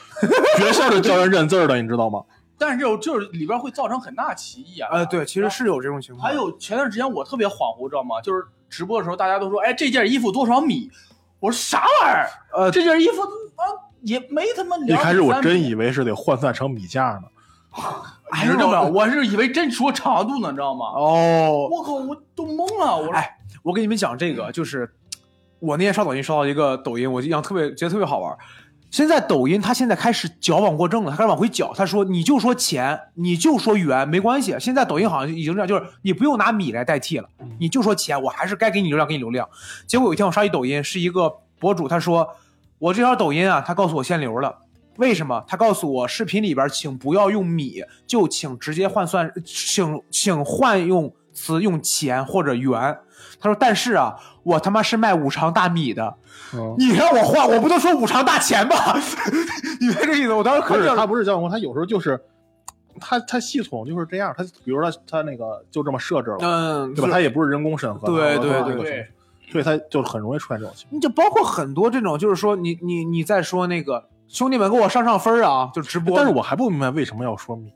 [0.57, 2.23] 学校是教人认字儿的，你知道吗？
[2.59, 4.89] 但是这种就是里边会造成很大歧义啊。
[4.93, 6.27] 呃，对，其实是有这种情况。
[6.27, 8.21] 还有前段时间我特别恍惚，知道吗？
[8.23, 10.91] 就是直播的时候，大家都说，哎，这件衣服多少米？
[11.41, 12.31] 我说啥玩意儿？
[12.55, 13.65] 呃，这件衣服啊
[14.03, 17.23] 也没他妈一开始我真以为是得换算成米价呢。
[18.43, 18.83] 你知道吗？
[18.83, 20.87] 我是以为真说长度呢，你知道吗？
[20.95, 22.97] 哦，我靠，我都懵了。
[22.97, 24.91] 我说，哎我给你们讲这个，就是
[25.59, 28.37] 我那天刷抖音刷到一个抖音，我印象特别觉得特别好玩。
[28.91, 31.73] 现在抖音它现在开始矫枉过正了，它开始往回矫。
[31.75, 34.55] 他说你就说钱，你就说元没关系。
[34.61, 37.27] 现在抖音好像已经这样，就是你不用拿米来代替了，
[37.59, 39.49] 你就说钱，我还是该给你流量给你流量。
[39.87, 42.37] 结果有一天我刷一抖音，是一个博主，他说
[42.79, 44.59] 我这条抖音啊，他告诉我限流了。
[44.99, 45.43] 为什么？
[45.49, 52.99] 他告诉我，视频里边请不要用米，就请直接换算，请请换用词用钱或者元。
[53.43, 56.15] 他说，但是啊，我他妈是卖五常大米的，
[56.55, 58.97] 嗯，你让我换，我不能说五常大钱吧？
[59.81, 62.19] 你别这意思，我当时可是他不是教我，他有时候就是
[63.01, 67.11] 他他系统就是这样，他比如说他他那个就这么设置了，嗯，对吧？
[67.11, 69.09] 他也不是人工审核对，对对对
[69.51, 70.97] 所以他就很容易出现这种情况。
[70.97, 77.73] 你就包括很多这种，就是说你你你在说那个兄弟们给我上上分啊，就直播，但是我还不明白为什么要说米，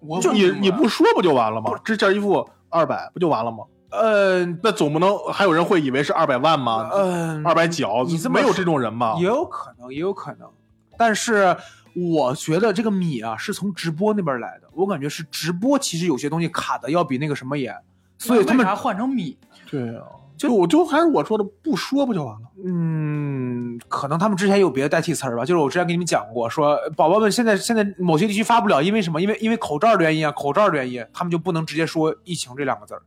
[0.00, 1.72] 我就你你不说不就完了吗？
[1.82, 3.64] 这件衣服二百不就完了吗？
[3.92, 6.90] 呃那总不能还有人会以为是二百万吗？
[6.92, 9.26] 嗯二百角，你这么没有这种人吗也？
[9.26, 10.48] 有可能，也有可能，
[10.96, 11.56] 但是
[11.94, 17.76] 我觉得这个米啊是从直播那边来的，我感觉是直播其实有些东西卡的要比那个什么严，
[18.18, 19.36] 所以他们为啥换成米？
[19.70, 20.04] 对啊，
[20.38, 22.48] 就我就还是我说的，不说不就完了？
[22.64, 29.20] 嗯，可能他们之前有别的代替词儿吧，就是我之前给你们讲过，说宝宝们现在现在某些地区发不了，因为什么？
[29.20, 33.02] 因为因为口罩的原因啊，口罩的原因，他们就不能直接说疫情这两个字儿。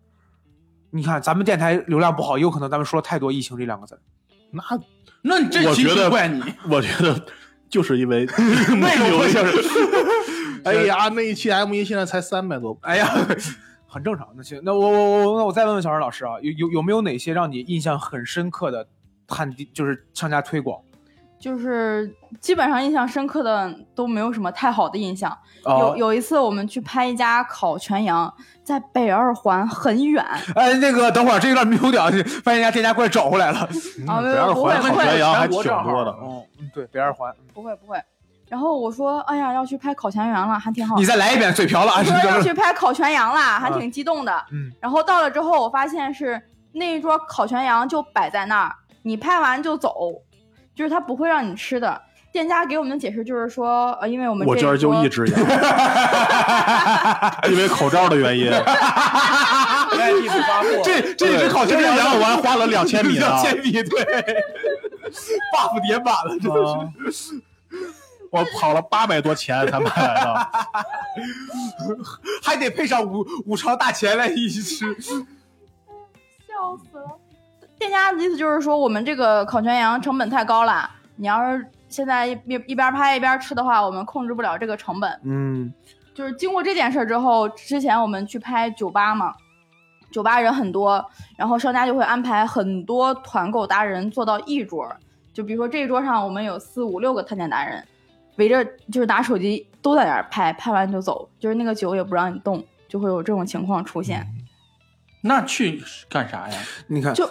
[0.96, 4.00] 你看咱们电台流量不好，也有可能咱们说太多疫情这两个字。
[4.52, 4.64] 那
[5.22, 6.42] 那你这期我觉得怪你。
[6.70, 7.22] 我觉得
[7.68, 9.44] 就是因为那个不行
[10.64, 13.06] 哎呀，那一期 M 一现在才三百多，哎呀，
[13.86, 14.30] 很正常。
[14.38, 18.88] 那行，那我我我那我再问问小陈老师啊，有有有没有哪些让你印象很深刻的
[19.28, 20.80] 探地，就是商家推广？
[21.40, 25.32] 就是基本上印象深刻的都没有什么太好的印象。
[25.64, 28.32] 哦有有一次我们去拍一家烤全羊，
[28.64, 30.24] 在北二环很远
[30.56, 32.04] 哎，那个等会儿这有点没有点，
[32.44, 33.68] 发现人家店家过来找回来了。
[34.08, 34.22] 啊，
[34.54, 36.12] 不会环烤不会全羊还挺多的。
[36.12, 37.34] 哦，嗯，对，北二环。
[37.54, 38.00] 不会不会。
[38.48, 41.06] 然后我说，哎呀，要去拍烤全羊了，还挺好你。
[41.06, 41.98] 再来一遍，嘴瓢了啊！
[41.98, 44.46] 我说要去拍烤全羊了，还挺激动的。
[44.52, 46.40] 嗯然后到了之后，我发现是
[46.74, 49.96] 那一桌烤全羊就摆在那儿，你拍完就走，
[50.76, 52.02] 就是他不会让你吃的。
[52.32, 55.40] 店家给我们的解释就是说，呃，因为我们这我这儿就一只羊，
[57.50, 58.52] 因为口罩的原因。
[60.84, 63.82] 这这一只烤全这羊羊我还花了两千米呢两，千米，对，
[65.56, 66.60] buff 叠满了，真的
[67.10, 67.42] 是。
[68.32, 70.50] 我跑了八百多钱才买来的。
[72.44, 74.94] 还得配上五五常大钱来一起吃。
[74.94, 75.14] 笑
[76.84, 77.18] 死了。
[77.86, 85.20] 店家的意思就是说，我们这个烤全羊成本太高了，你要是现在一一一边拍一边吃的话，我们控制不了这个成本。
[85.24, 85.72] 嗯
[86.16, 89.34] 就是经过这件事之后，之前我们去拍酒吧嘛，
[90.12, 91.06] 酒吧人很多，
[91.38, 94.90] 然后商家就会安排很多团购达人坐到一桌，
[95.32, 97.86] 就比如说这一桌上我们有四五六个探店达人，
[98.38, 104.26] 围着就是拿手机都在那儿拍，拍完就走，就是那个酒也不让你动，就会有这种情况出现。
[105.22, 106.58] 那去干啥呀？
[106.88, 107.30] 你看，就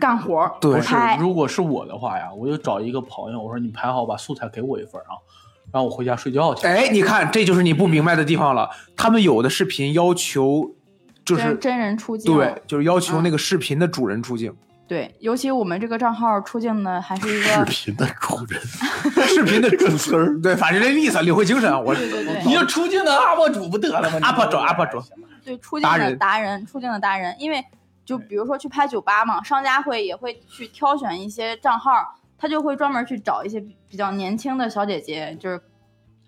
[0.00, 5.14] 干活儿对是，如果是我的话呀，我就找一个朋友，我说你拍好，把素材给我一份啊，
[5.72, 6.66] 然后我回家睡觉去。
[6.66, 8.68] 哎，你看，这就是你不明白的地方了。
[8.96, 10.74] 他们有的视频要求，
[11.24, 14.52] 就是真真人出镜，对，就是要求嗯那个视频的主人出镜。
[14.88, 18.60] 对，尤其我们这个账号出镜的还是一个视，频的主人，
[19.26, 21.84] 视频的主词儿，对，反正这意思，领会精神。
[21.84, 25.02] 我对对对你就出镜的 UP 主不得了吗 UP 主 UP 主
[25.44, 27.64] 对出镜的达人，出镜的达人，因为
[28.06, 31.92] 就比如说去拍酒吧嘛，商家会也会去挑选一些账号，
[32.38, 35.60] 他就会专门去找一些比比较年轻的小姐姐，就是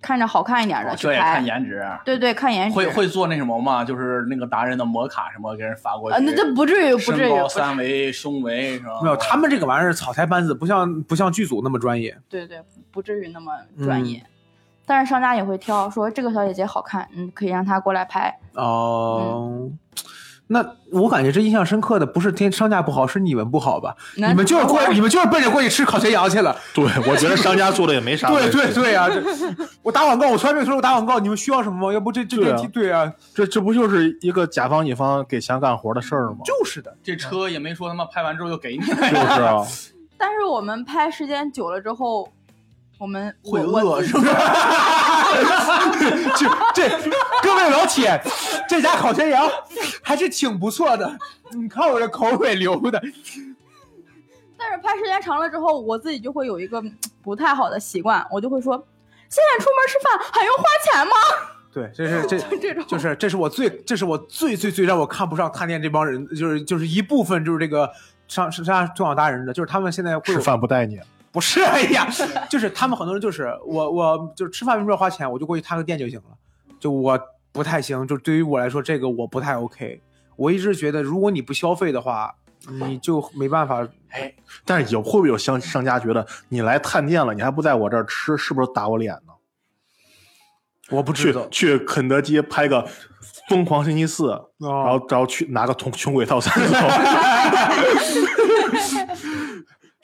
[0.01, 1.41] 看着好看一点的去哦这也看拍。
[1.41, 1.87] 颜值。
[2.05, 2.75] 对对，看颜值。
[2.75, 3.85] 会会做那什么吗？
[3.85, 6.17] 就是那个达人的摩卡什么给人发过去。
[6.17, 9.01] 啊，那这不至于，不至于，身高三围、胸围是吧？
[9.03, 12.19] 没有，他们这个玩意儿草台班子，不像不像剧组那么专业。
[12.29, 12.61] 对对，
[12.91, 13.53] 不至于那么
[13.85, 14.25] 专嗯业。
[14.87, 18.37] 但是商家也会挑，说这个小姐姐好看，嗯，可以让她过来拍。
[18.55, 19.69] 哦，
[20.51, 23.95] 那我感觉这印象深刻的不是天商家不好，是你们不好吧？
[24.17, 26.57] 你们就是过，你们就是奔着过去吃烤全羊去了。
[26.75, 28.73] 对我觉得商家做的也没啥问对。
[28.73, 29.09] 对对啊！
[29.09, 29.23] 这
[29.83, 31.93] 我打广告，我从来没有说过打广告，你们需要什么吗？
[31.93, 36.39] 要不这这对啊这对啊，这这不就是一个甲方乙方给钱干活的事儿吗？
[36.45, 36.97] 就是的。
[37.03, 39.03] 这车也没说他妈拍完之后就给你，就是
[39.43, 39.63] 啊，
[40.17, 42.27] 但是我们拍时间久了之后，
[42.99, 44.41] 我们会饿是不是吧？
[46.37, 46.89] 就这
[47.43, 48.21] 各位老铁，
[48.69, 49.49] 这家烤全羊
[50.03, 51.17] 还是挺不错的。
[51.53, 53.01] 你看我这口水流的，
[54.59, 56.93] 但是拍时间长了之后，我自己就会有一个嗯
[57.23, 58.77] 不太好的习惯，我就会说，
[59.29, 61.13] 现在出门吃饭还用花钱吗？
[61.73, 67.89] 对，这是这这种就是这是我最这是我最最最让我看不上探店这帮人，就是就是一部分就是这个
[68.27, 70.99] 上上上中网达人的，就是他们现在会吃饭不带你，
[71.39, 72.09] 不是，哎呀，
[72.51, 76.37] 就是他们很多人就是我我就是吃饭为什么要花钱，我就过去探个店就行了。
[76.81, 77.17] 就我
[77.53, 80.03] 不太行，就对于我来说这个我不太 OK。
[80.35, 82.35] 我一直觉得如果你不消费的话，
[82.81, 83.87] 你就没办法。
[84.09, 84.35] 哎，
[84.65, 89.33] 但是有会不会有商商家觉得你来探店了，你还不在我这儿吃，是不是打我脸呢？
[90.91, 92.85] 我不知道，去肯德基拍个
[93.49, 96.75] 疯狂星期四，哦然后然后去拿个穷穷鬼套餐走。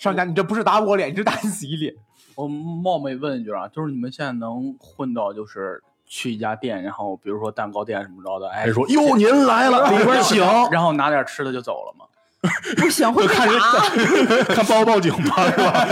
[0.04, 1.94] 商家你这不是打我脸，你是打你自己脸。
[2.34, 12.04] 我冒昧问一句啊，就是你们现在能混到就是去一家店，然后比如说蛋糕店什么着的，哎，说哟您来了，里边请，然后拿点吃的就走了吗？
[12.76, 15.86] 不行，会被看人打， 看报报警吧，是吧？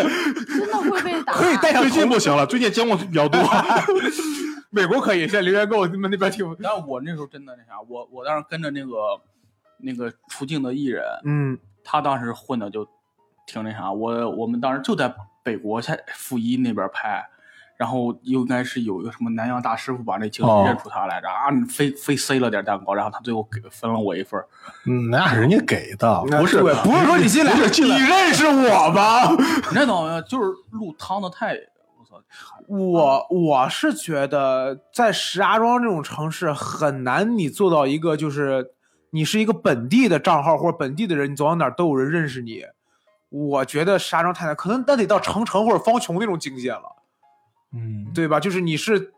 [0.47, 1.33] 真的会被打。
[1.33, 3.41] 可以带上最近不行了，最近监控比较多。
[4.69, 6.55] 美国可以，现在留言给我你们那边听。
[6.63, 8.91] 但我那时候真的那啥，我我当时跟着那个
[9.79, 12.87] 那个出镜的艺人，嗯，他当时混的就
[13.47, 17.25] 挺那啥，我我们当时就在北国在负一那边拍，
[17.77, 24.47] 然后应该是有一个什么南洋大师傅把那镜哦头认出他来着、啊，你非非塞了点蛋糕，然后他最后给分了我一份儿
[24.87, 29.31] 嗯，那是人家给的，不是不是说你进来，你认识我吗？
[29.71, 30.21] 你知道吗？
[30.23, 32.23] 就是路趟的太，我操，
[32.69, 38.71] 我我是觉得在石家庄这种城市很难，你做到一个就是
[39.11, 42.63] 你是一个本地的账号或者本地的人，你走到哪儿都有人认识你。
[43.33, 46.83] 我觉得石家庄太难，可能那得到长城或者方琼那种境界了，
[47.75, 48.39] 嗯，对吧？
[48.39, 49.15] 就是你是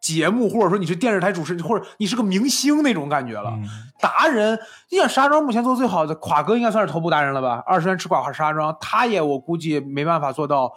[0.00, 3.50] 节目，或者说你是电视台主持人，或者你是个明星那种感觉了。
[3.56, 3.68] 嗯
[4.00, 4.56] 达人，
[4.90, 7.60] 你想石家庄目前做最好的，垮哥应该算是头部达人了吧？
[7.66, 10.72] 二十元吃垮石家庄，他也我估计没办法做到，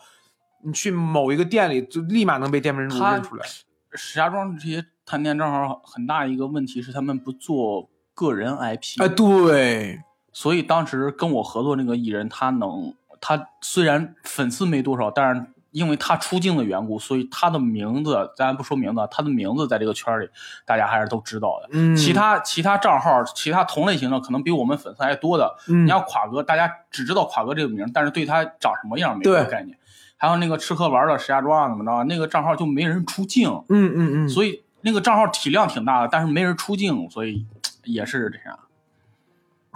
[0.63, 3.45] 你去某一个店里就立马能被店门主他认出来。
[3.93, 10.01] 石家庄这些探店账号很大一个问题是他们不做个人 IP，哎，对，
[10.31, 20.29] 所以当时跟我合作那个艺人，他能，他虽然粉丝没多少，但是因为他出镜的缘故，所以他的名字，咱不说名字，他的名字在这个圈里，
[20.65, 21.69] 大家还是都知道的。
[21.71, 25.55] 嗯其他其他账号，其他同类型的，可能比我们粉丝还多的。
[25.67, 29.77] 嗯你像垮哥，大家只知道垮哥这个名，但是对他长什么样没对有概念。
[30.17, 37.45] 还有那个吃喝玩乐石家庄啊怎么着，那个账号就没人出镜，嗯嗯嗯，所以那个账号体量挺大的，但是没人出镜，所以
[37.85, 38.59] 也是这样。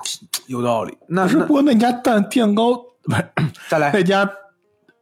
[0.47, 0.97] 有道理。
[1.07, 2.73] 那可是那不过那家蛋蛋糕
[3.03, 3.25] 不是
[3.69, 4.29] 再来，那家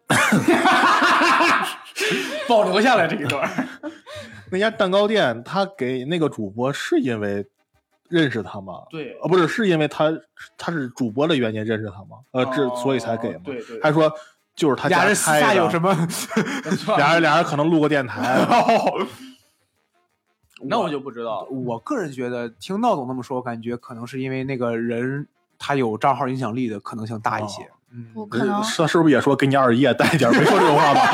[2.47, 3.49] 保留下来这一段。
[4.51, 7.45] 那家蛋糕店，他给那个主播是因为
[8.09, 8.73] 认识他吗？
[8.89, 10.11] 对呃，不是，是因为他
[10.57, 12.17] 他是主播的原因认识他吗？
[12.31, 13.41] 呃，这哦所以才给吗？
[13.45, 14.11] 对对还说
[14.55, 15.91] 就是他家俩人私下有 什么？
[16.97, 18.21] 俩人俩人可能录过电台，
[20.67, 21.49] 那我就不知道了。
[21.49, 27.69] 我个人觉得，听闹总那么说，我感觉可能是因为那个人他有账号影响力的可能性大一些。
[27.95, 30.31] 嗯，不可能，是是不是也说给你二爷带一点？
[30.31, 31.11] 没说这种话吧？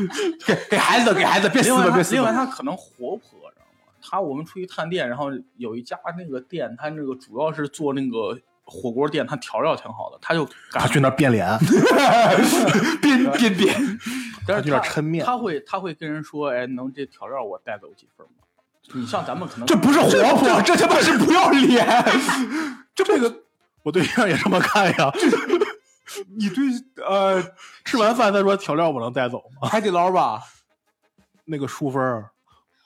[0.46, 2.22] 给 给孩子，给孩子，别撕吧，另外他，别撕了。
[2.22, 3.92] 另外他可能活泼，知道吗？
[4.00, 5.26] 他我们出去探店，然后
[5.58, 10.46] 有一家那个店，他那个主要是做那个火锅店，他调料挺好的，他就
[10.88, 11.46] 去那变脸，
[13.02, 13.98] 变变变，
[14.46, 18.43] 但是他去那抻面他会他会跟人说，哎，能这调料我带走几份吗？
[18.92, 21.86] 你像咱们可能这不是活泼，这他妈是不要脸。
[22.94, 23.34] 这这个
[23.82, 25.12] 我对象也这么看呀。
[26.38, 26.64] 你对
[27.04, 27.42] 呃
[27.84, 29.68] 吃完饭再说调料我能带走吗？
[29.68, 30.40] 海底捞吧？
[31.46, 32.30] 那个淑芬儿，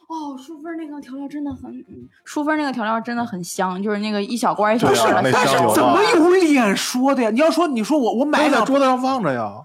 [0.08, 1.84] 哦，淑芬那个调料真的很，
[2.24, 7.30] 淑芬那个调料真的很香，就是那个一小罐一小罐的，那香油怎么有脸说的呀？
[7.30, 9.64] 你要说你说我我买摆在桌子上放着呀。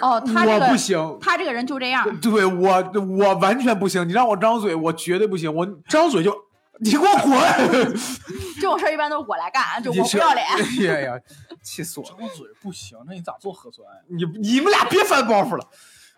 [0.00, 4.06] 哦，他这我不个行，他这个人就这样，对我我完全不行。
[4.08, 5.52] 你让我张嘴，我绝对不行。
[5.54, 6.34] 我张嘴就
[6.80, 7.94] 你给我滚！
[8.60, 10.44] 这种事儿一般都是我来干，就我不要脸。
[10.46, 11.20] 哎呀呀，
[11.62, 12.16] 气死我了！
[12.18, 14.02] 张嘴不行，那你咋做核酸呀？
[14.08, 15.64] 你你们俩别翻包袱了。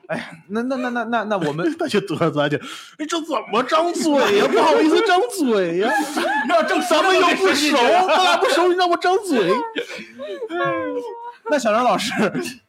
[0.09, 2.57] 哎呀，那那那那那那我们 那就得咱去，
[2.98, 4.46] 哎，这怎么张嘴呀？
[4.46, 5.90] 不好意思张嘴呀，
[6.48, 9.50] 让正咱们又不熟，咱俩不熟，你让我张嘴。
[11.50, 12.12] 那小张老师，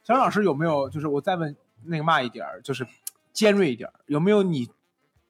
[0.04, 2.86] 小张老师有没有就是我再问那个嘛一点儿，就是
[3.34, 4.68] 尖锐一点儿，有没有你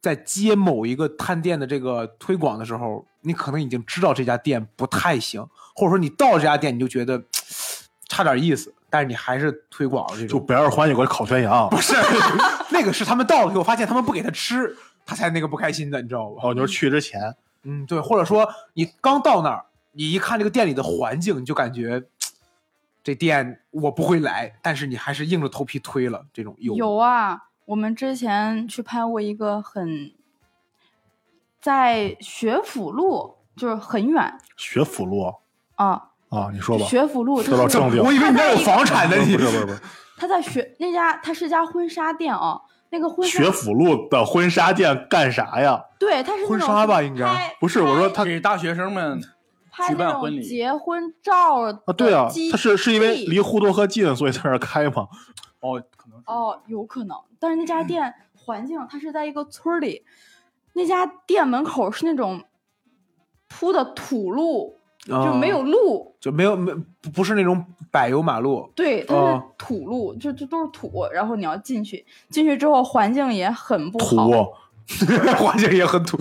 [0.01, 5.45] 在接某一个探店的这个推广的时候，你可能已经知道这家店不太行，
[5.75, 7.21] 或者说你到这家店你就觉得
[8.07, 10.27] 差点意思，但是你还是推广这种。
[10.27, 11.95] 就北二环有个烤全羊， 不是，
[12.71, 14.75] 那个是他们到了以后发现他们不给他吃，
[15.05, 16.41] 他才那个不开心的，你知道吧？
[16.43, 22.03] 哦，你说去之前，嗯，对，或者说你刚到那儿，你一看这个店里的环境，你就感觉
[23.03, 26.25] 这店我不会来，但是你还是硬着头皮推了。
[26.33, 30.11] 这种有有啊，我们之前去拍过一个很，
[31.61, 35.33] 在学府路，就是很远学府路
[35.75, 36.85] 啊，啊，你说吧。
[36.85, 39.79] 学府路，说到正经我以为你那有房产呢，不你是不是不是，
[40.17, 42.59] 他在学那家，他是家婚纱店啊，
[42.89, 45.81] 那个婚纱学府路的婚纱店干啥呀？
[45.99, 49.27] 对，他是婚纱吧应该不是，我说他给大学生们举
[49.71, 55.07] 拍那种办婚礼结婚照啊，对啊，他是是因为地离呼和河近，所以在那儿开嘛。
[55.59, 60.03] 哦，可能哦，有可能，但是那家店环境，它是在一个村里，
[60.73, 62.43] 那家店门口是那种
[63.47, 64.76] 铺的土路，
[65.07, 74.53] 就没有路，就没有没不不是那种柏油马路，对，它是哦土路，就就都是土，然后你要进去，进去之后环境也很不土好，，
[75.39, 76.17] 环境也很土，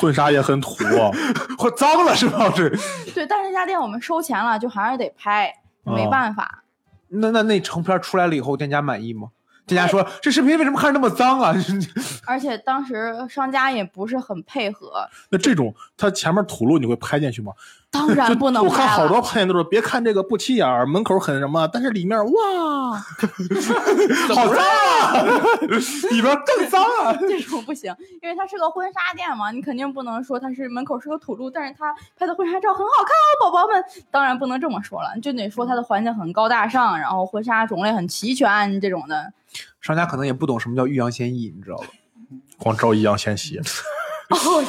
[0.00, 0.76] 婚纱也很土。
[1.58, 2.50] 或脏了是吧？
[2.54, 2.70] 是。
[3.14, 5.52] 对，但是那家店我们收钱了，就还是得拍，
[5.82, 6.62] 没哦办法。
[7.08, 9.28] 那那那成片出来了以后，店家满意吗？
[9.68, 11.54] 店家说这视频为什么看着那么脏啊？
[12.26, 17.52] 而且当时商家也不是很配合，那这种他前面土路你会拍进去吗？
[17.90, 19.08] 当然不能我看好。
[19.08, 22.92] 多拍都说别看这个不起眼儿，门口很什么，但是里面哇，
[24.34, 25.22] 好脏啊！
[26.10, 27.16] 里边更脏啊！
[27.18, 33.08] 这种不行，因为它是个婚纱店嘛，你肯定不能说它是门口是个土路，但是它拍的婚纱照很好看
[33.40, 39.32] 哦，宝宝们，当然不能这么说了，就得说它的环境很高大上，然后婚纱种类很齐全这种的。
[39.80, 41.86] 商家可能也不懂什么叫欲扬先抑，你知道吧？
[42.58, 43.58] 光招易烊千玺。
[44.30, 44.64] 哦，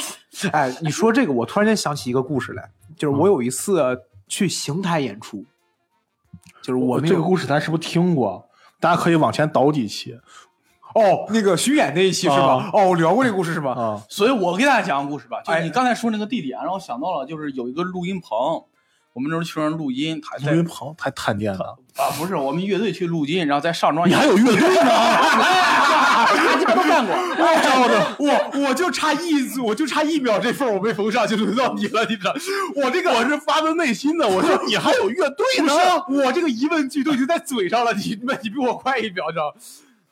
[0.53, 5.45] 哎，你说这个，我突然间想起一个故事来，就是我有一次去邢台演出，
[6.61, 8.47] 就是我这个故事咱是不是听过？
[8.80, 10.17] 大家可以往前倒几期
[10.95, 12.69] 哦，那个巡演那一期是吧啊？
[12.73, 13.73] 哦，我聊过这个故事是吧？
[13.73, 14.01] 啊。
[14.07, 18.63] 所以我给大家讲个故事吧，就你刚才说那个地点，让我想到了，就是有一个录音棚，
[19.14, 24.91] 我们那时候去那录音，他在录音棚还探店了，啊不是我们乐队去录音，然后在上庄，你还有乐队呢？
[26.70, 27.16] 都干过。
[27.64, 32.34] 招的，我我就差一组，我就差一秒这份我被封上，就轮到你了，你知道？
[32.76, 35.74] 我这个我是发自内心的，我说你还有乐队不呢。
[35.74, 35.80] 是
[36.28, 39.55] 我这个疑问句都已经在嘴上了，你那你比我快一秒，知道？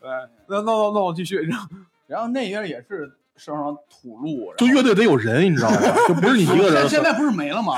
[0.01, 1.67] 哎，那那那那我继续，然后
[2.07, 5.77] 然后那边也是上上土路，就乐队得有人，你知道吗？
[6.07, 6.89] 就不是你一个人 现。
[6.89, 7.73] 现在不是没了吗？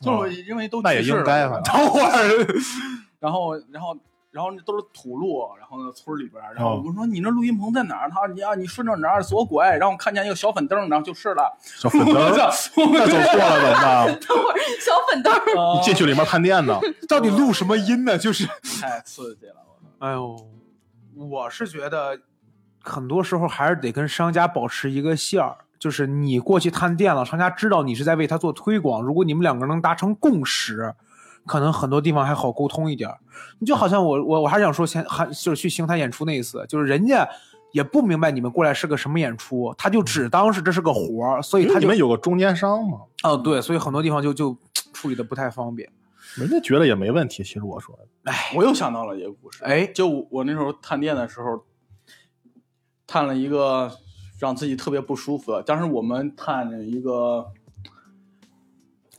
[0.00, 2.46] 就是因为都那也应该等会儿，
[3.20, 3.96] 然后然后
[4.30, 8.10] 然后那都是土路，然后呢村里边儿，然后哦我说你那录音棚在哪儿？
[8.10, 11.56] 他说你啊你顺着哪儿左拐，然后看见一个小粉灯，然后就是了。
[11.62, 12.14] 小粉灯！
[12.14, 14.06] 那走错了怎么办？
[14.26, 15.32] 等会儿小粉灯，
[15.76, 16.78] 你进去里面探店呢？
[17.08, 18.18] 到底录什么音呢？
[18.18, 18.46] 就是，
[18.80, 20.06] 太刺激了，我操！
[20.06, 20.36] 哎呦，
[21.16, 22.18] 我是觉得
[22.84, 30.94] 很多时候还是得跟商家保持一个线儿，就是你过去探店了，商家知道你是在为他做推广，如果你们两个人能达成共识。
[31.46, 33.18] 可能很多地方还好沟通一点儿，
[33.58, 37.28] 你就好像我我我还是想说前还就是去邢台演出那一次，就是人家
[37.70, 44.56] 也不明白你们过来是个什么演出，他就只当是这是个活儿，所以他你们有个中间商嘛，哦对，所以很多地方就就
[44.94, 45.86] 处理的不太方便。
[46.36, 47.42] 人家觉得也没问题。
[47.42, 51.62] 其实我说的，我又想到了一个故事，哎就我那时候探店的时候，
[53.06, 53.90] 探了一个
[54.38, 55.62] 让自己特别不舒服的。
[55.62, 57.46] 当时我们探一个，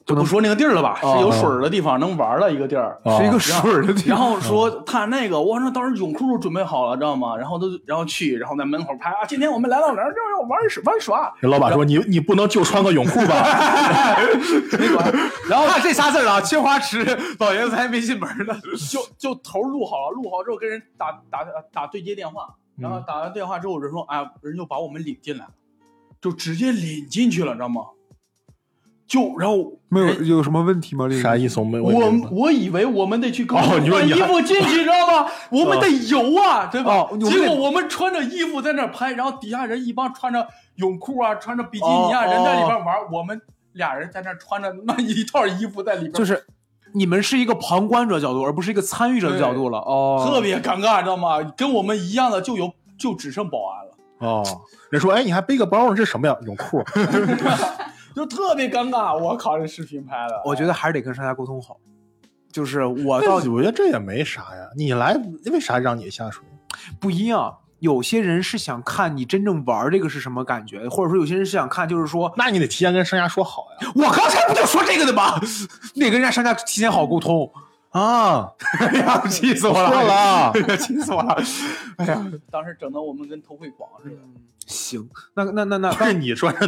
[0.05, 2.99] 就不说那个地儿了吧，哦是有水儿的地方，能玩的一个地儿。
[3.03, 4.17] 哦是一个水儿的地方然。
[4.17, 7.35] 后说探那个，我说当时泳裤都准备好了，知道吗？
[7.35, 11.33] 然后都然后去，然后在门口拍啊，今天我们来到哪儿要要玩耍玩耍。
[11.41, 13.35] 老板说你你不能就穿个泳裤吧？
[15.49, 17.03] 然后看这仨字儿啊，青花池
[17.39, 18.55] 老爷子还没进门呢。
[18.91, 25.51] 就就头录好了，录好之后跟人打打打对接电话，然嗯后打完电话之后，人说哎，人就把我们领进来了，
[26.21, 27.81] 就直接领进去了，知道吗？
[29.07, 31.07] 就然后没有有什么问题吗？
[31.07, 31.59] 这个啥意思？
[31.59, 35.31] 我没我我以为我们得去搞换衣服进去， 知道吗？
[35.51, 37.07] 我们得游啊，对吧？
[37.29, 40.47] 结果我们穿着衣服在那拍，然后底下人一帮穿着
[40.77, 43.39] 泳裤啊，穿着比基尼啊，哦人在里边玩，我们
[43.73, 46.43] 俩人在那穿着那一套衣服在里边，就是
[46.95, 49.77] 你们是一个旁观者角度，而不是一个参与者的角度了。
[49.79, 51.43] 哦，特别尴尬，知道吗？
[51.57, 53.91] 跟我们一样的就有就只剩保安了。
[54.19, 54.43] 哦，
[54.89, 56.35] 人说哎你还背个包呢，这什么呀？
[56.43, 56.81] 泳裤？
[58.15, 59.17] 就特别尴尬。
[59.17, 61.77] 我靠，这视频拍的，我觉得还是得跟商家沟通好。
[62.49, 64.69] 就是我到底我觉得这也没啥呀。
[64.77, 65.19] 你来
[65.51, 66.41] 为啥让你下水？
[67.01, 73.91] 不一样，有些人是想看你真正玩这个是什么感觉，或者说有些人是想看，就是说那你得提前跟商家说好呀。
[73.93, 75.39] 我刚才不就说这个的吗？
[75.93, 77.51] 你得跟人家商家提前好沟通。
[77.99, 80.51] 啊，哎呀，气死我了！
[80.53, 81.41] 错了，气死我了！
[81.97, 84.17] 哎呀，当时整的我们跟偷窥狂似的。
[84.67, 86.59] 行，那那那那，不是你说的，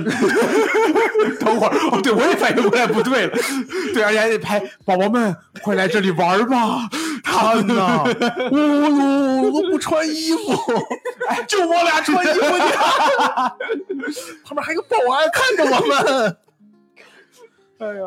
[1.42, 3.38] 等会儿，哦，对我也反应过来不对了，
[3.94, 6.88] 对，而且还得拍宝宝们，快来这里玩吧！
[7.24, 8.04] 看呐，
[8.50, 10.54] 我我我都不穿衣服，
[11.28, 12.66] 哎，就我俩穿衣服呢，
[14.46, 16.38] 旁边还有保安看着我们。
[17.80, 18.02] 哎呀，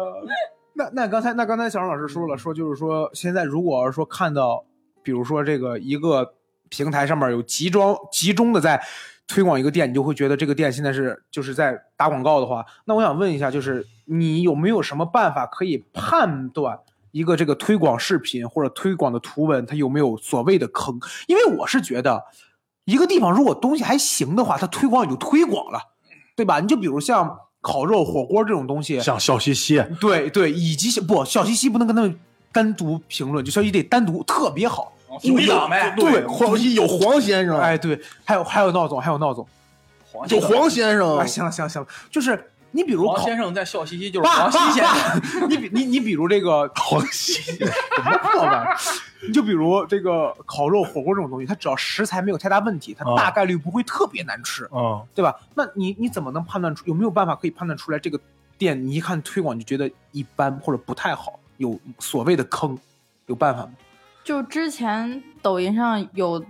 [0.81, 4.64] 那那刚才那刚才小张老师说了，说就是说现在如果要是说看到，
[5.03, 6.33] 比如说这个一个
[6.70, 8.83] 平台上面有集中集中的在
[9.26, 16.78] 推广一个店，你就会觉得这个店现在是就是在打广告的话，那我想问一下，就是你有没有什么办法可以判断？
[17.11, 20.99] 一个这个推广视频或者推广的图文，它有没有所谓的坑？
[21.26, 22.24] 因为我是觉得，
[22.85, 25.81] 一个地方如果东西还行的话，它推广也就推广了，
[26.37, 26.61] 对吧？
[26.61, 32.18] 你就比如像烤肉、火锅这种东西，像笑嘻嘻，对对，以及不笑嘻嘻不能跟他们
[32.52, 34.92] 单独评论，就小西西得单独特别好。
[35.22, 39.46] 有一档呗，对，黄有黄先生，哎，对，还有还有闹总，还有闹总。
[40.28, 45.48] 有黄先生哎，，行了行了行了，就是你比如黄先生在笑嘻嘻，就是爸黄西先生。
[45.48, 48.76] 你比你你比如这个 黄西，什么破玩意儿？
[49.26, 55.34] 你就比如这个烤肉、火锅这种东西，它只要食材没有太大问题，它啊大概率不会特别难吃，嗯，对吧？
[55.54, 58.18] 那你你怎么能判断出有没有办法可以判断出来这个
[58.56, 62.78] 店你一看推广就觉得一般或者不太好，有所谓的坑，
[63.26, 63.72] 有办法吗？
[64.22, 66.44] 就之前抖音上有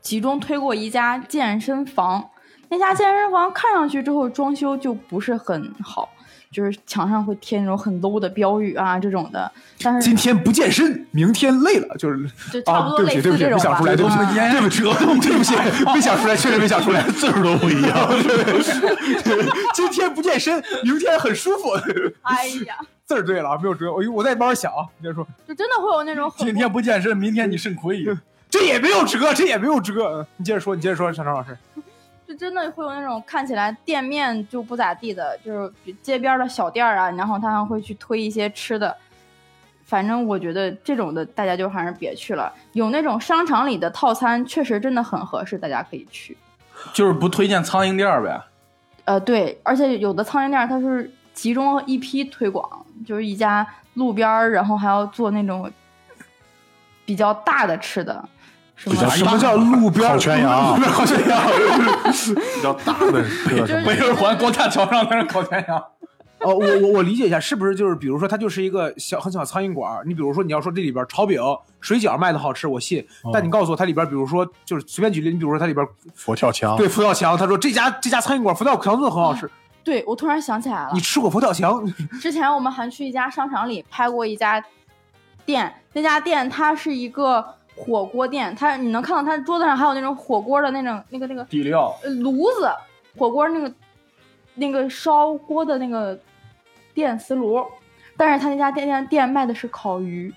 [0.00, 2.28] 集中推过一家健身房，
[2.72, 6.08] 那家健身房看上去之后装修就不是很好，
[6.50, 9.52] 就是墙上会贴那种很 low 的标语啊这种的，
[9.82, 13.58] 但是今天不健身，明天累了，就是就差不多啊，对不起，对不起，类似这种吧。
[13.58, 15.54] 没想出来，对不起，啊对不起，对不起，
[15.92, 18.08] 没想出来，确实没想出来，字数都不一样。
[19.74, 21.72] 今天不健身，明天很舒服，
[22.22, 28.02] 哎呀，字儿对了，没有辙，我我再慢慢想啊，你接着说，就真的会有那种今天不健身，明天你肾亏。
[28.52, 31.56] 这也没有辙，这也没有辙，你接着说，你接着说，小张老师，
[32.32, 38.96] 就真的会有那种看起来店面就不咋地的，就是比街边的小店啊，然后他还会去推一些吃的。
[39.84, 42.50] 反正我觉得这种的大家就还是别去了。
[42.72, 46.34] 有那种商场里的套餐，确实真的很合适，大家可以去。
[46.94, 48.40] 就是不推荐苍蝇店儿呗。
[49.04, 55.70] 呃，对，而且有的苍蝇店它是集中一批推广，就是一家路边儿，然后还要做那种
[57.04, 58.26] 比较大的吃的，
[58.84, 61.40] 比较什么叫路边烤全羊路边烤全羊？
[62.56, 65.82] 比较大的车 什么北二环高架桥上在那烤全羊。
[66.40, 70.02] 哦，我我我理解一下，是不是就是比如说它就是一个小很小的苍蝇馆儿？
[70.04, 71.40] 你比如说你要说这里边炒饼、
[71.80, 73.06] 水饺卖的好吃，我信。
[73.32, 79.48] 但你告诉我它里边，比如说就是随便举例，你比如说它里边佛跳墙，对佛跳墙，他说这家这家苍蝇馆佛跳墙做的很好吃，
[79.84, 81.80] 对我突然想起来了你，吃过佛跳墙？
[82.20, 84.60] 之前我们还去一家商场里拍过一家
[85.46, 87.44] 店，那家店它是一个
[87.84, 92.70] 火锅店，它你能看到它桌子上还有那种火锅的那种那个那个底料，呃炉子，
[93.18, 93.72] 火锅那个
[94.54, 96.18] 那个烧锅的那个
[96.94, 97.64] 电磁炉，
[98.16, 100.32] 但是他那家店店店卖的是烤鱼。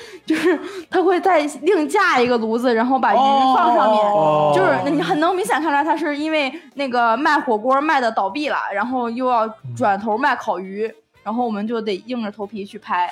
[0.24, 10.90] 就是他会再另架一个炉子，然后把鱼放上面，哦就是你很能明显看出来，他是因为那个卖火锅卖的倒闭了，然后又要转头卖烤鱼，
[11.22, 13.10] 然后我们就得硬着头皮去拍。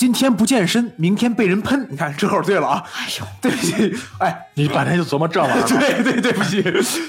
[0.00, 1.86] 今天不健身，明天被人喷。
[1.90, 2.82] 你看这口对了啊！
[2.96, 5.66] 哎呦，对不起，哎，你半天就琢磨这玩意儿。
[5.68, 6.62] 对对对不起，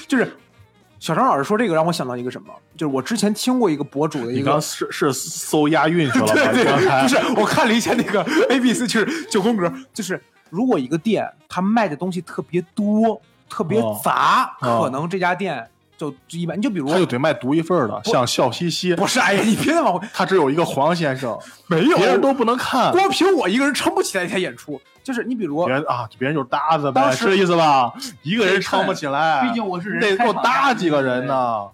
[0.09, 0.35] 就是
[0.99, 6.33] 小张老师说这个让我想到一个什么，就是我之前听过一个博主的一个你刚是是搜押韵去了吧？
[6.51, 8.21] 对刚才对，不是，我看了一下那个
[8.51, 15.65] A B C，就是九宫格，就是如果一个店他卖的东西特别多、特别哦杂，哦可能这家店
[16.01, 16.57] 就就一般。
[16.57, 21.37] 你就比如他就得卖独一份的，像笑嘻嘻， 不是，哎呀，你别再往回， 他只有一个黄先生，
[21.67, 22.91] 没有别人都不能看。
[22.91, 24.81] 光凭我一个人撑不起来一天演出。
[25.03, 27.91] 就是你比如别人啊，别人就是搭子呗，是这意思吧？
[28.21, 31.67] 一个人撑不起来，毕竟我是人得给我搭几个人呢。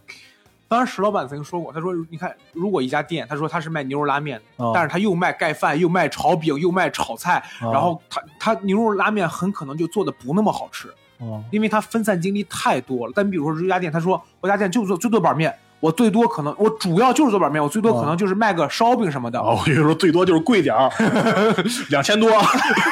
[0.70, 13.14] 当时石老板曾经说过，他说：“你看，如果一家店，他说他是卖牛肉拉面的，哦但是他又卖盖饭，又卖炒饼，又卖炒菜，哦然后他他牛肉拉面很可能就做的不那么好吃，哦因为他分散精力太多了。
[13.16, 19.40] 但你比如说这家店，他说我家店就做就做板面，我最多可能我主要就是做板面，我最多可能就是卖个烧饼什么的。
[19.40, 20.92] 哦，我跟你说，最多就是贵点儿，
[21.90, 22.30] 两千多，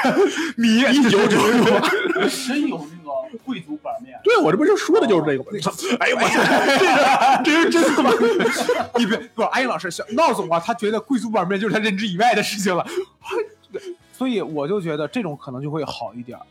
[0.57, 1.39] 米一九九九。
[2.47, 5.49] 真有那个贵族板面，对，我这不就说的就是这个吗？
[5.99, 8.11] 哎呦我操，这是这是真的吗？
[8.97, 12.83] 你别不是安逸老师，小闹总啊，他觉得贵族板面就是他认知以外的事情了，
[14.13, 16.41] 所以我就觉得这种可能就会好一点儿。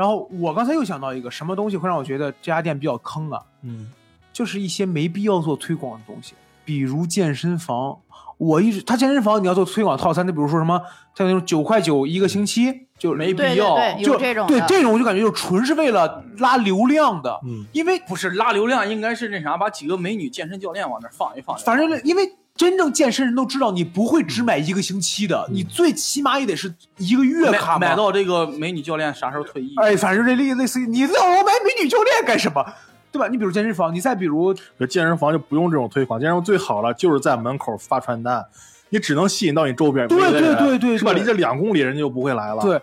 [0.00, 3.90] 然后我刚才又想到一个什么东西会让我觉得这家店比较坑啊，嗯，
[4.32, 6.32] 就是一些没必要做推广的东西，
[6.64, 7.98] 比如健身房。
[8.38, 10.80] 我一直他健身房你要做推广套餐，就比如说什么
[11.14, 13.74] 像那种九块九一个星期，就没必对对要。
[13.74, 21.54] 对，就这种对这种就感觉就纯是为了拉流量的，嗯因为不是拉流量，应该是那啥，把几个美女健身教练往那放一放。
[21.58, 22.22] 反正因为
[22.56, 27.96] 真正健身人都知道，你不会只买一个星期的，嗯你最起码也得是一个月卡买买。
[27.96, 29.74] 到这个美女教练啥时候退役？
[29.76, 32.64] 哎，反正这类类似于你让我买美女教练干什么？
[33.12, 33.26] 对吧？
[33.28, 34.54] 你比如健身房，你再比如
[34.88, 38.44] 健身房就不用这种推广，健身房最好了，就是在门口发传单，
[38.90, 41.12] 你只能吸引到你周边对对对对是吧？
[41.12, 42.80] 离这两公里人家就不会来了。，对，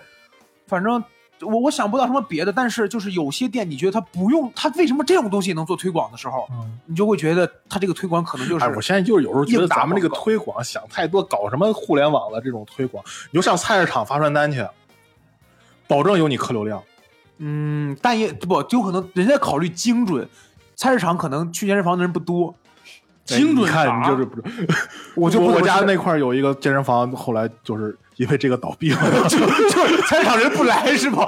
[0.68, 1.01] 反正
[1.42, 14.66] 我我想不到什么别的，但是就是有些店，你觉得他不用，他为什么这种东西能做推广的时候，嗯你就会觉得他这个推广可能就是哎，我现在就是有时候觉得咱们这个推广想太多，搞什么互联网的这种推广，你就上菜市场发传单去，
[15.88, 16.82] 保证有你客流量。
[17.40, 20.28] 嗯，但也不就可能人家考虑精准，
[20.76, 22.56] 菜市场可能去健身房的人不多，
[23.26, 24.28] 精准哎你看啥你就是？
[25.16, 29.28] 我就不我家那块有一个健身房，后来就是因为这个倒闭了。
[29.30, 29.38] 就
[29.70, 31.26] 就菜市场人不来是吧？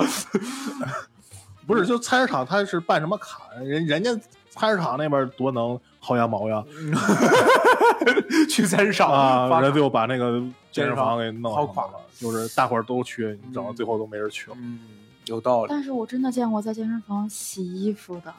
[1.65, 3.41] 不是，就菜市场他是办什么卡？
[3.63, 4.11] 人人家
[4.49, 6.63] 菜市场那边多能薅羊毛呀
[8.49, 9.47] 去菜市场啊！
[9.49, 14.57] 发人就把那个健身房给弄薅垮了，就是大伙儿都去，整到最后都没人去了。
[14.59, 14.79] 嗯，
[15.25, 15.67] 有道理。
[15.69, 18.33] 但是我真的见过在健身房洗衣服的，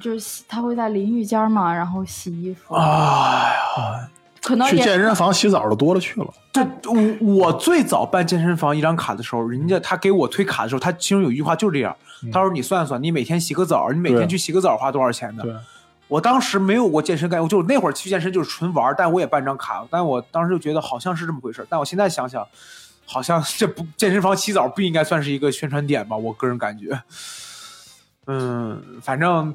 [0.00, 2.82] 就是洗他会在淋浴间嘛，然后洗衣服，哎
[3.78, 4.13] 呀，去
[4.44, 6.26] 可能去健身房洗澡的多了去了。
[6.52, 11.96] 这我我最早办健身房一张卡的时候，人家他给我推卡的时候，他其中有一句话就是这样，
[12.30, 15.62] 他说你算算，你每天洗个澡，你每天去洗个澡花多少钱的？
[16.06, 22.46] 我当时没有过健身概念，我就那会儿去健身就是纯玩，但我也办张卡，但我当时就觉得好像是这么回事儿，但我现在想想，
[23.06, 26.14] 好像这不健身房洗澡不应该算是一个宣传点吧？
[26.14, 27.02] 我个人感觉，
[28.26, 29.54] 嗯，反正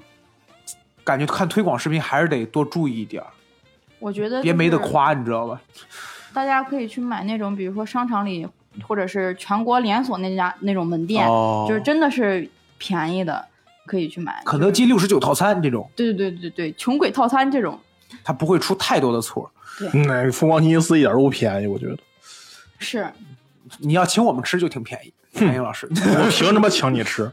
[1.03, 3.29] 感觉看推广视频还是得多注意一点儿，
[3.99, 5.61] 我觉得别没得夸，你知道吧？
[6.33, 8.47] 大家可以去买那种，比如说商场里
[8.87, 13.45] 或者是全国连锁那家那种门店，哦就是真的是便宜的，
[13.85, 14.41] 可以去买。
[14.45, 17.79] 肯德基六十九套餐这种，对对对对对，穷鬼套餐这种
[18.23, 19.51] 它不会出太多的错。
[19.93, 21.97] 嗯，那凤凰星期四一点都不便宜，我觉得。
[22.77, 23.11] 是
[23.79, 25.87] 你要请我们吃就挺便宜，安英老师。
[25.91, 27.31] 我凭什么请你吃？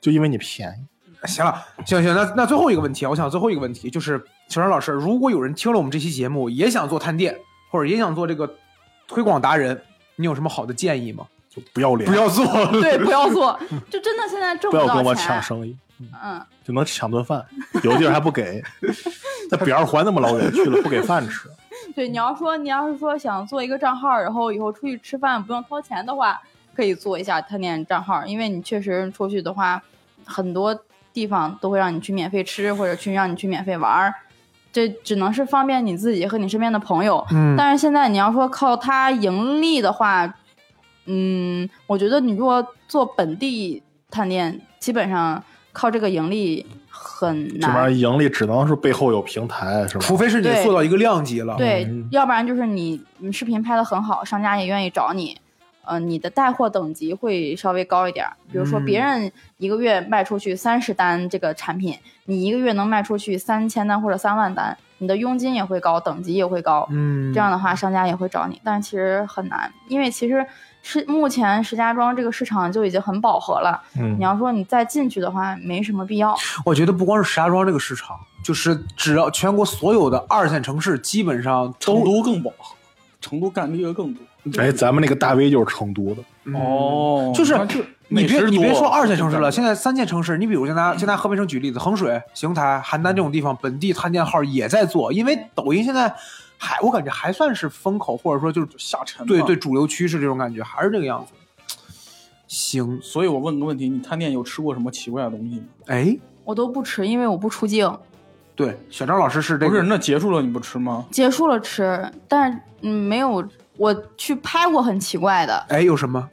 [0.00, 0.86] 就因为你便宜。
[1.26, 1.52] 行了，
[1.84, 7.38] 行行，那那最后一个问题啊，我想最后一个问题就是，小张老师，如果有人听了我们这期节目，也想做探店，
[7.70, 8.50] 或者也想做这个
[9.06, 9.78] 推广达人，
[10.16, 11.26] 你有什么好的建议吗？
[11.50, 12.46] 就不要脸，不要做，
[12.80, 13.58] 对，不要做，
[13.90, 15.76] 就真的现在挣到不要跟我抢生意，
[16.22, 17.44] 嗯，就能抢顿饭，
[17.82, 18.62] 有地儿还不给，
[19.50, 21.48] 在北二环那么老远去了，不给饭吃。
[21.94, 26.40] 对，你要说你要是说想做一个账号，然后以后出去吃饭不用掏钱的话，
[26.74, 29.82] 可以做一下探店账号，因为你确实出去的话，
[30.24, 30.78] 很多
[31.12, 34.14] 地方都会让你去免费吃，或者去让你去免费玩儿，
[34.72, 37.24] 这只能是方便你自己和你身边的朋友。
[37.30, 40.32] 嗯但是现在你要说靠它盈利的话，
[41.06, 45.42] 嗯，我觉得你如果做本地探店，基本上
[45.72, 47.60] 靠这个盈利很难。
[47.60, 50.00] 这玩意儿盈利只能是背后有平台，是吧？
[50.00, 51.56] 除非是你做到一个量级了。
[51.56, 55.36] 对，嗯要不然就是你你视频拍的很好，商家也愿意找你，
[55.88, 58.32] 呃，你的带货等级会稍微高一点儿。
[58.52, 66.86] 比如说嗯别人一个月卖出去三十单这个产品，你一个月能卖出去三千单或者三万单，你的佣金也会高，等级也会高。
[66.90, 70.46] 嗯，这样的话，商家也会找你，但是其实很难，因为其实
[70.82, 73.82] 是目前石家庄这个市场就已经很饱和了。
[73.98, 76.36] 嗯你要说你再进去的话，没什么必要。
[76.64, 82.76] 我觉得不光是石家庄这个市场，就是只要全国所有的二线城市，基本上成都都更饱和，
[83.20, 84.22] 成都干这个更多。
[84.56, 86.22] 哎，咱们那个大 V 就是成都的，
[86.58, 87.54] 哦就是
[88.10, 96.10] 你别你别说二线城市了，现在三线城市，你比如就拿就拿河北省举例子，衡水、邢台、邯郸这种地方，本地探店号也在做，因为抖音现在
[96.56, 101.32] 还我感觉还算是风口，或者说就是下沉对对主流趋势这种感觉，还是这个样子。
[102.46, 105.64] 行，所以我问个问题，你探店有吃过什么奇怪的东西吗？
[105.88, 107.94] 哎，我都不吃，因为我不出镜。
[108.56, 111.04] 对，小张老师是这个，不是，那结束了你不吃吗？
[111.10, 113.46] 结束了吃，但是嗯没有。
[113.78, 116.28] 我去拍过很奇怪的，哎，有什么？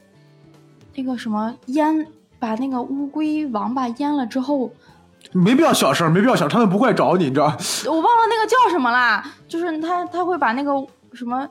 [0.94, 2.06] 那个什么腌，
[2.38, 4.70] 把那个乌龟王八腌了之后，
[5.32, 7.56] 没必要小声，没必要小声，他们不会找你，你知道吧？
[7.86, 10.72] 我忘了那个叫什么啦，就是他他会把那个
[11.12, 11.48] 什么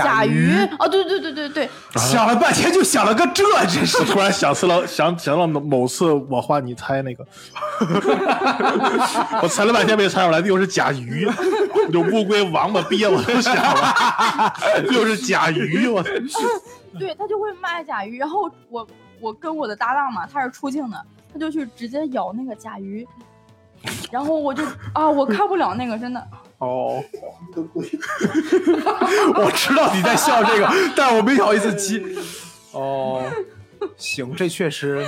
[0.00, 7.26] 甲鱼，哦，对对对对对，想了半天就想了个这，真是我 突然想起了想想到某某次我画你猜那个，
[9.42, 11.28] 我猜了半天没猜出来，又是甲鱼，
[11.90, 14.54] 有乌龟、王八、鳖，我都想了，
[14.90, 16.02] 又是甲鱼，我
[16.98, 18.86] 对他就会卖甲鱼，然后我
[19.20, 23.06] 我跟我的搭档嘛，他是出镜的，他就去直接咬那个甲鱼，
[24.10, 24.64] 然后我就
[24.94, 26.26] 啊，我看不了那个，真的。
[26.62, 27.02] 哦，
[29.34, 32.00] 我知道你在笑这个， 但我没好意思接。
[32.70, 33.20] 哦，
[33.96, 35.04] 行，这确实，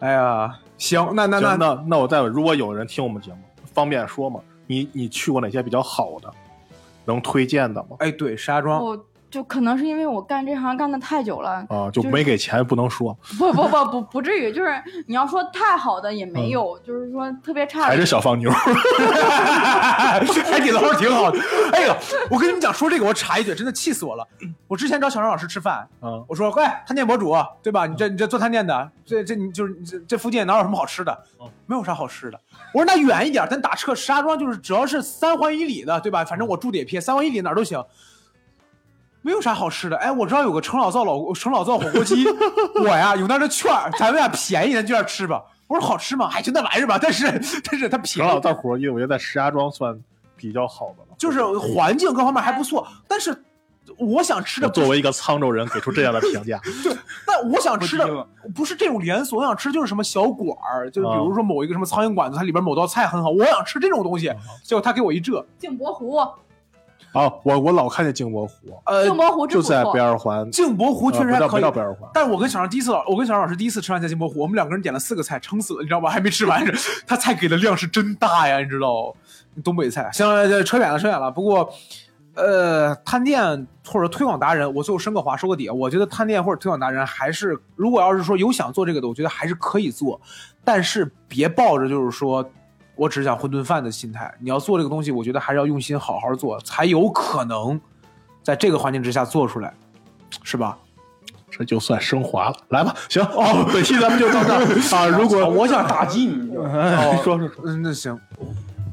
[0.00, 3.38] 哎呀，行，那那那那那我再问，如果有人听我们节目，
[3.72, 4.40] 方便说吗？
[4.66, 6.30] 你你去过哪些比较好的，
[7.06, 7.96] 能推荐的吗？
[8.00, 18.50] 哎，对，石家庄，我就可能是因为我干这行干的太久了，啊，就就是没给钱不能说，不不不不不至于，就是你要说太好的也没有，就是说特别差的还是小放牛。
[20.50, 21.38] 海底捞挺好的。
[21.72, 21.94] 哎呦，
[22.30, 24.26] 我跟你们讲，说这个我插一句，真的气死我了。
[24.66, 27.86] 我之前找小张老师吃饭，嗯我说，喂，探店博主对吧？
[27.86, 31.16] 你这你这做探店的，这这你就是这这附近哪有什么好吃的？
[31.66, 32.40] 没有啥好吃的。
[32.74, 36.24] 我说那远一点，咱打车，石家庄就是只要是三环以里的，对吧？
[36.24, 37.80] 反正我住的也偏，三环以里哪儿都行。
[39.22, 42.26] 没有啥好吃的，哎，我知道有个陈老灶老陈老灶火锅鸡，
[42.82, 45.42] 我呀有那个券儿，咱们俩便宜，咱就那儿吃吧。
[45.68, 46.30] 我说好吃吗？
[46.32, 47.26] 哎，就那玩意儿吧，但是
[47.64, 48.26] 但是它便宜。
[48.26, 49.98] 陈老，灶火锅，我觉得在石家庄算
[50.36, 51.14] 比较好的了。
[51.18, 53.44] 就是环境各方面还不错，但是
[53.98, 56.58] 我想吃的作为一个沧州人，给出这样的评价，
[57.26, 64.32] 但我想吃的不是这种连锁，我想吃就是什么小馆儿，就比啊如说某一个什么苍蝇馆子，它里边某道菜很好，我想吃这种东西，
[64.64, 66.18] 结果他给我一这，镜泊湖，
[67.12, 68.52] 啊，我我老看见镜泊湖，
[68.84, 71.50] 呃镜，泊湖就在北二环，镜泊湖确实还可以。
[71.50, 76.08] 不到北二环，但是我跟小张第一次，我跟小张老师第一次吃饭在镜泊湖，我们两个人点了四个菜，撑死了，你知道吧？
[76.08, 76.64] 还没吃完，
[77.06, 79.14] 他菜给的量是真大呀，你知道？
[79.64, 80.08] 东北菜。
[80.12, 81.30] 行了，这扯远了，扯远了。
[81.30, 81.68] 不过，
[82.34, 85.68] 呃，探店或者推广达人，我最后升个华，收个底。
[85.68, 90.20] 我觉得探店或者推广达人还是，如果要是说有想做这个的，我觉得还是可以做，
[90.64, 92.48] 但是别抱着就是说
[93.00, 94.30] 我只想混顿饭的心态。
[94.40, 97.80] 你要做这个东西，我觉得还是要用心好好做，才有可能
[98.42, 99.72] 在这个环境之下做出来，
[100.42, 100.76] 是吧？
[101.50, 102.56] 这就算升华了。
[102.68, 104.60] 来吧，行哦，本期咱们就到这儿
[104.94, 105.06] 啊。
[105.06, 108.20] 如果我想打击你， 哎，说说说，嗯，那行，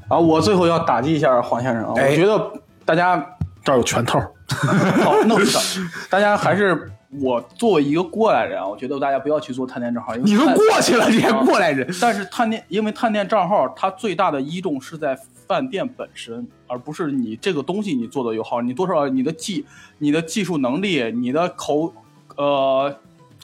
[0.07, 2.51] 啊，我最后要打击一下黄先生啊，哎我觉得
[2.85, 3.21] 大家
[3.61, 4.19] 这儿有拳头，
[5.03, 6.89] 好，那不是，大家还是
[7.19, 11.87] 我作为一个过来人啊，我觉得大家不要去做探店账号，因为你都过去了，你还过来人？
[12.01, 19.65] 但是探店，因为探店账号它最大的依重是在饭店本身，而不是你这个东西你做的有好，你多少你的技、
[19.99, 21.93] 你的技术能力、你的口，
[22.35, 22.93] 呃，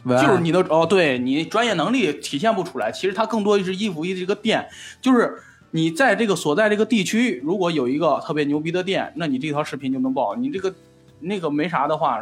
[0.06, 2.92] 就是你的哦，对你专业能力体现不出来。
[2.92, 4.68] 其实它更多是依附于这个店，
[5.02, 10.36] 就是你在这个所在这个地区，如果有一个特别牛逼的店，那你这条视频就能爆。
[10.36, 10.74] 你这个
[11.22, 12.22] 那个没啥的话，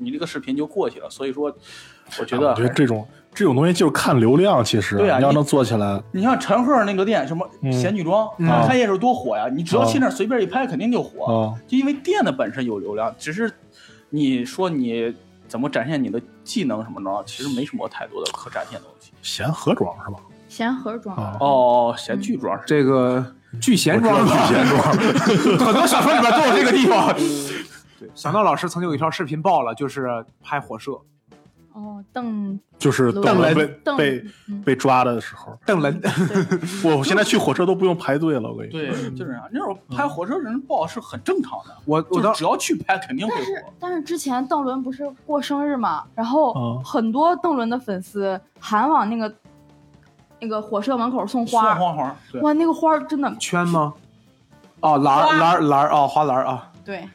[0.00, 1.08] 你这个视频就过去了。
[1.08, 1.54] 所以说，
[2.18, 9.48] 我觉得我觉得这种这种东西就是看流量，其实对啊要能做起来，你像陈赫那个店，什么嗯贤女庄，嗯他开业时候多火呀！
[9.48, 11.24] 你只要去那儿随便一拍，肯定就火。
[11.24, 13.52] 啊就因为店的本身有流量，只是
[14.08, 15.14] 你说你
[15.46, 19.12] 怎么展现你的技能什么的，其实没什么太多的可展现的东西。
[19.22, 20.16] 咸河庄是吧？
[20.48, 21.16] 咸盒装。
[21.16, 23.24] 哦，哦，贤剧主要是这个
[23.60, 24.82] 聚贤庄， 聚贤庄，
[25.58, 27.14] 很多小说里边都有这个地方。
[28.14, 30.92] 对，小闹老师曾经有一条视频爆了，就是拍火射，
[31.72, 36.00] 哦，邓就是邓邓伦被邓被嗯被抓的时候，邓伦。
[36.00, 36.10] 对
[36.96, 38.80] 我现在去火车都不用排队了，我跟你说。
[38.80, 39.42] 对，就是这样。
[39.52, 43.72] 那种拍火车人爆是很正常的，我我只要去拍，肯定会但是火。
[43.78, 49.32] 但是之前邓伦不是过生日嘛，然后嗯很多邓伦的粉丝还往那个
[50.40, 53.92] 那个火车门口送送花，送花，环，哇，那个花真的圈吗？
[54.80, 56.72] 哦，篮篮篮儿哦，花篮儿啊。
[56.82, 57.06] 对，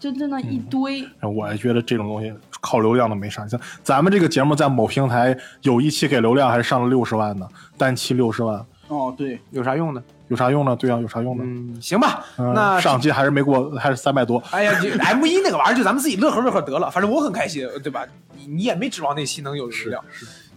[0.00, 1.06] 就真的一堆。
[1.20, 3.46] 我也觉得这种东西靠流量的没啥。
[3.46, 7.46] 像咱们这个节目在某平台有一期给流量还是上了六十万呢，
[7.76, 10.02] 单期六十万，哦，对，有啥用呢？
[10.28, 10.76] 有啥用呢？
[10.76, 11.42] 对啊，有啥用呢？
[11.44, 14.42] 嗯，行吧，嗯那上期还是没过，还是三百多。
[14.52, 18.06] 哎呀，就 M 一那个玩意儿，就咱们自己乐呵乐呵得了，反正我很开心，对吧？
[18.36, 20.02] 你你也没指望那期能有流量。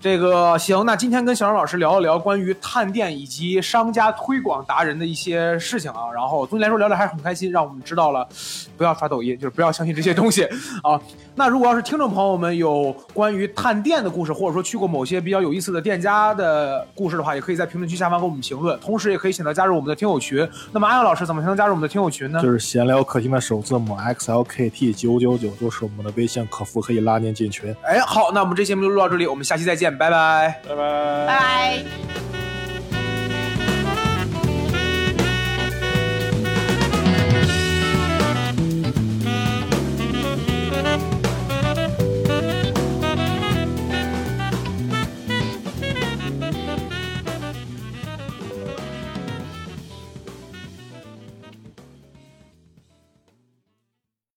[0.03, 8.27] 这个行，那今天跟小张老师聊一聊关于探店以及商家推广达人的一些事情啊，然后总体来说聊聊还是很开心，让我们知道了
[8.75, 10.43] 不要刷抖音，就是不要相信这些东西
[10.83, 10.99] 啊。
[11.35, 20.45] 那如果要是听众朋友们有关于探店的故事，或者说去过某些比较有意思的店家的故事的话，也可以在评论区下方给我们评论，同时也可以选择加入我们的听友群。
[20.73, 22.41] 那么阿阳老师怎么才能加入我们的听友群呢？
[22.43, 27.73] 就是闲聊客厅的首字母 XLKT 九九九，就是我们的微信客服，可以拉您进群。
[27.83, 30.59] 哎，好，那我们这期节目就录到这里，我们下期再见，拜拜。
[30.67, 32.52] 拜拜拜拜。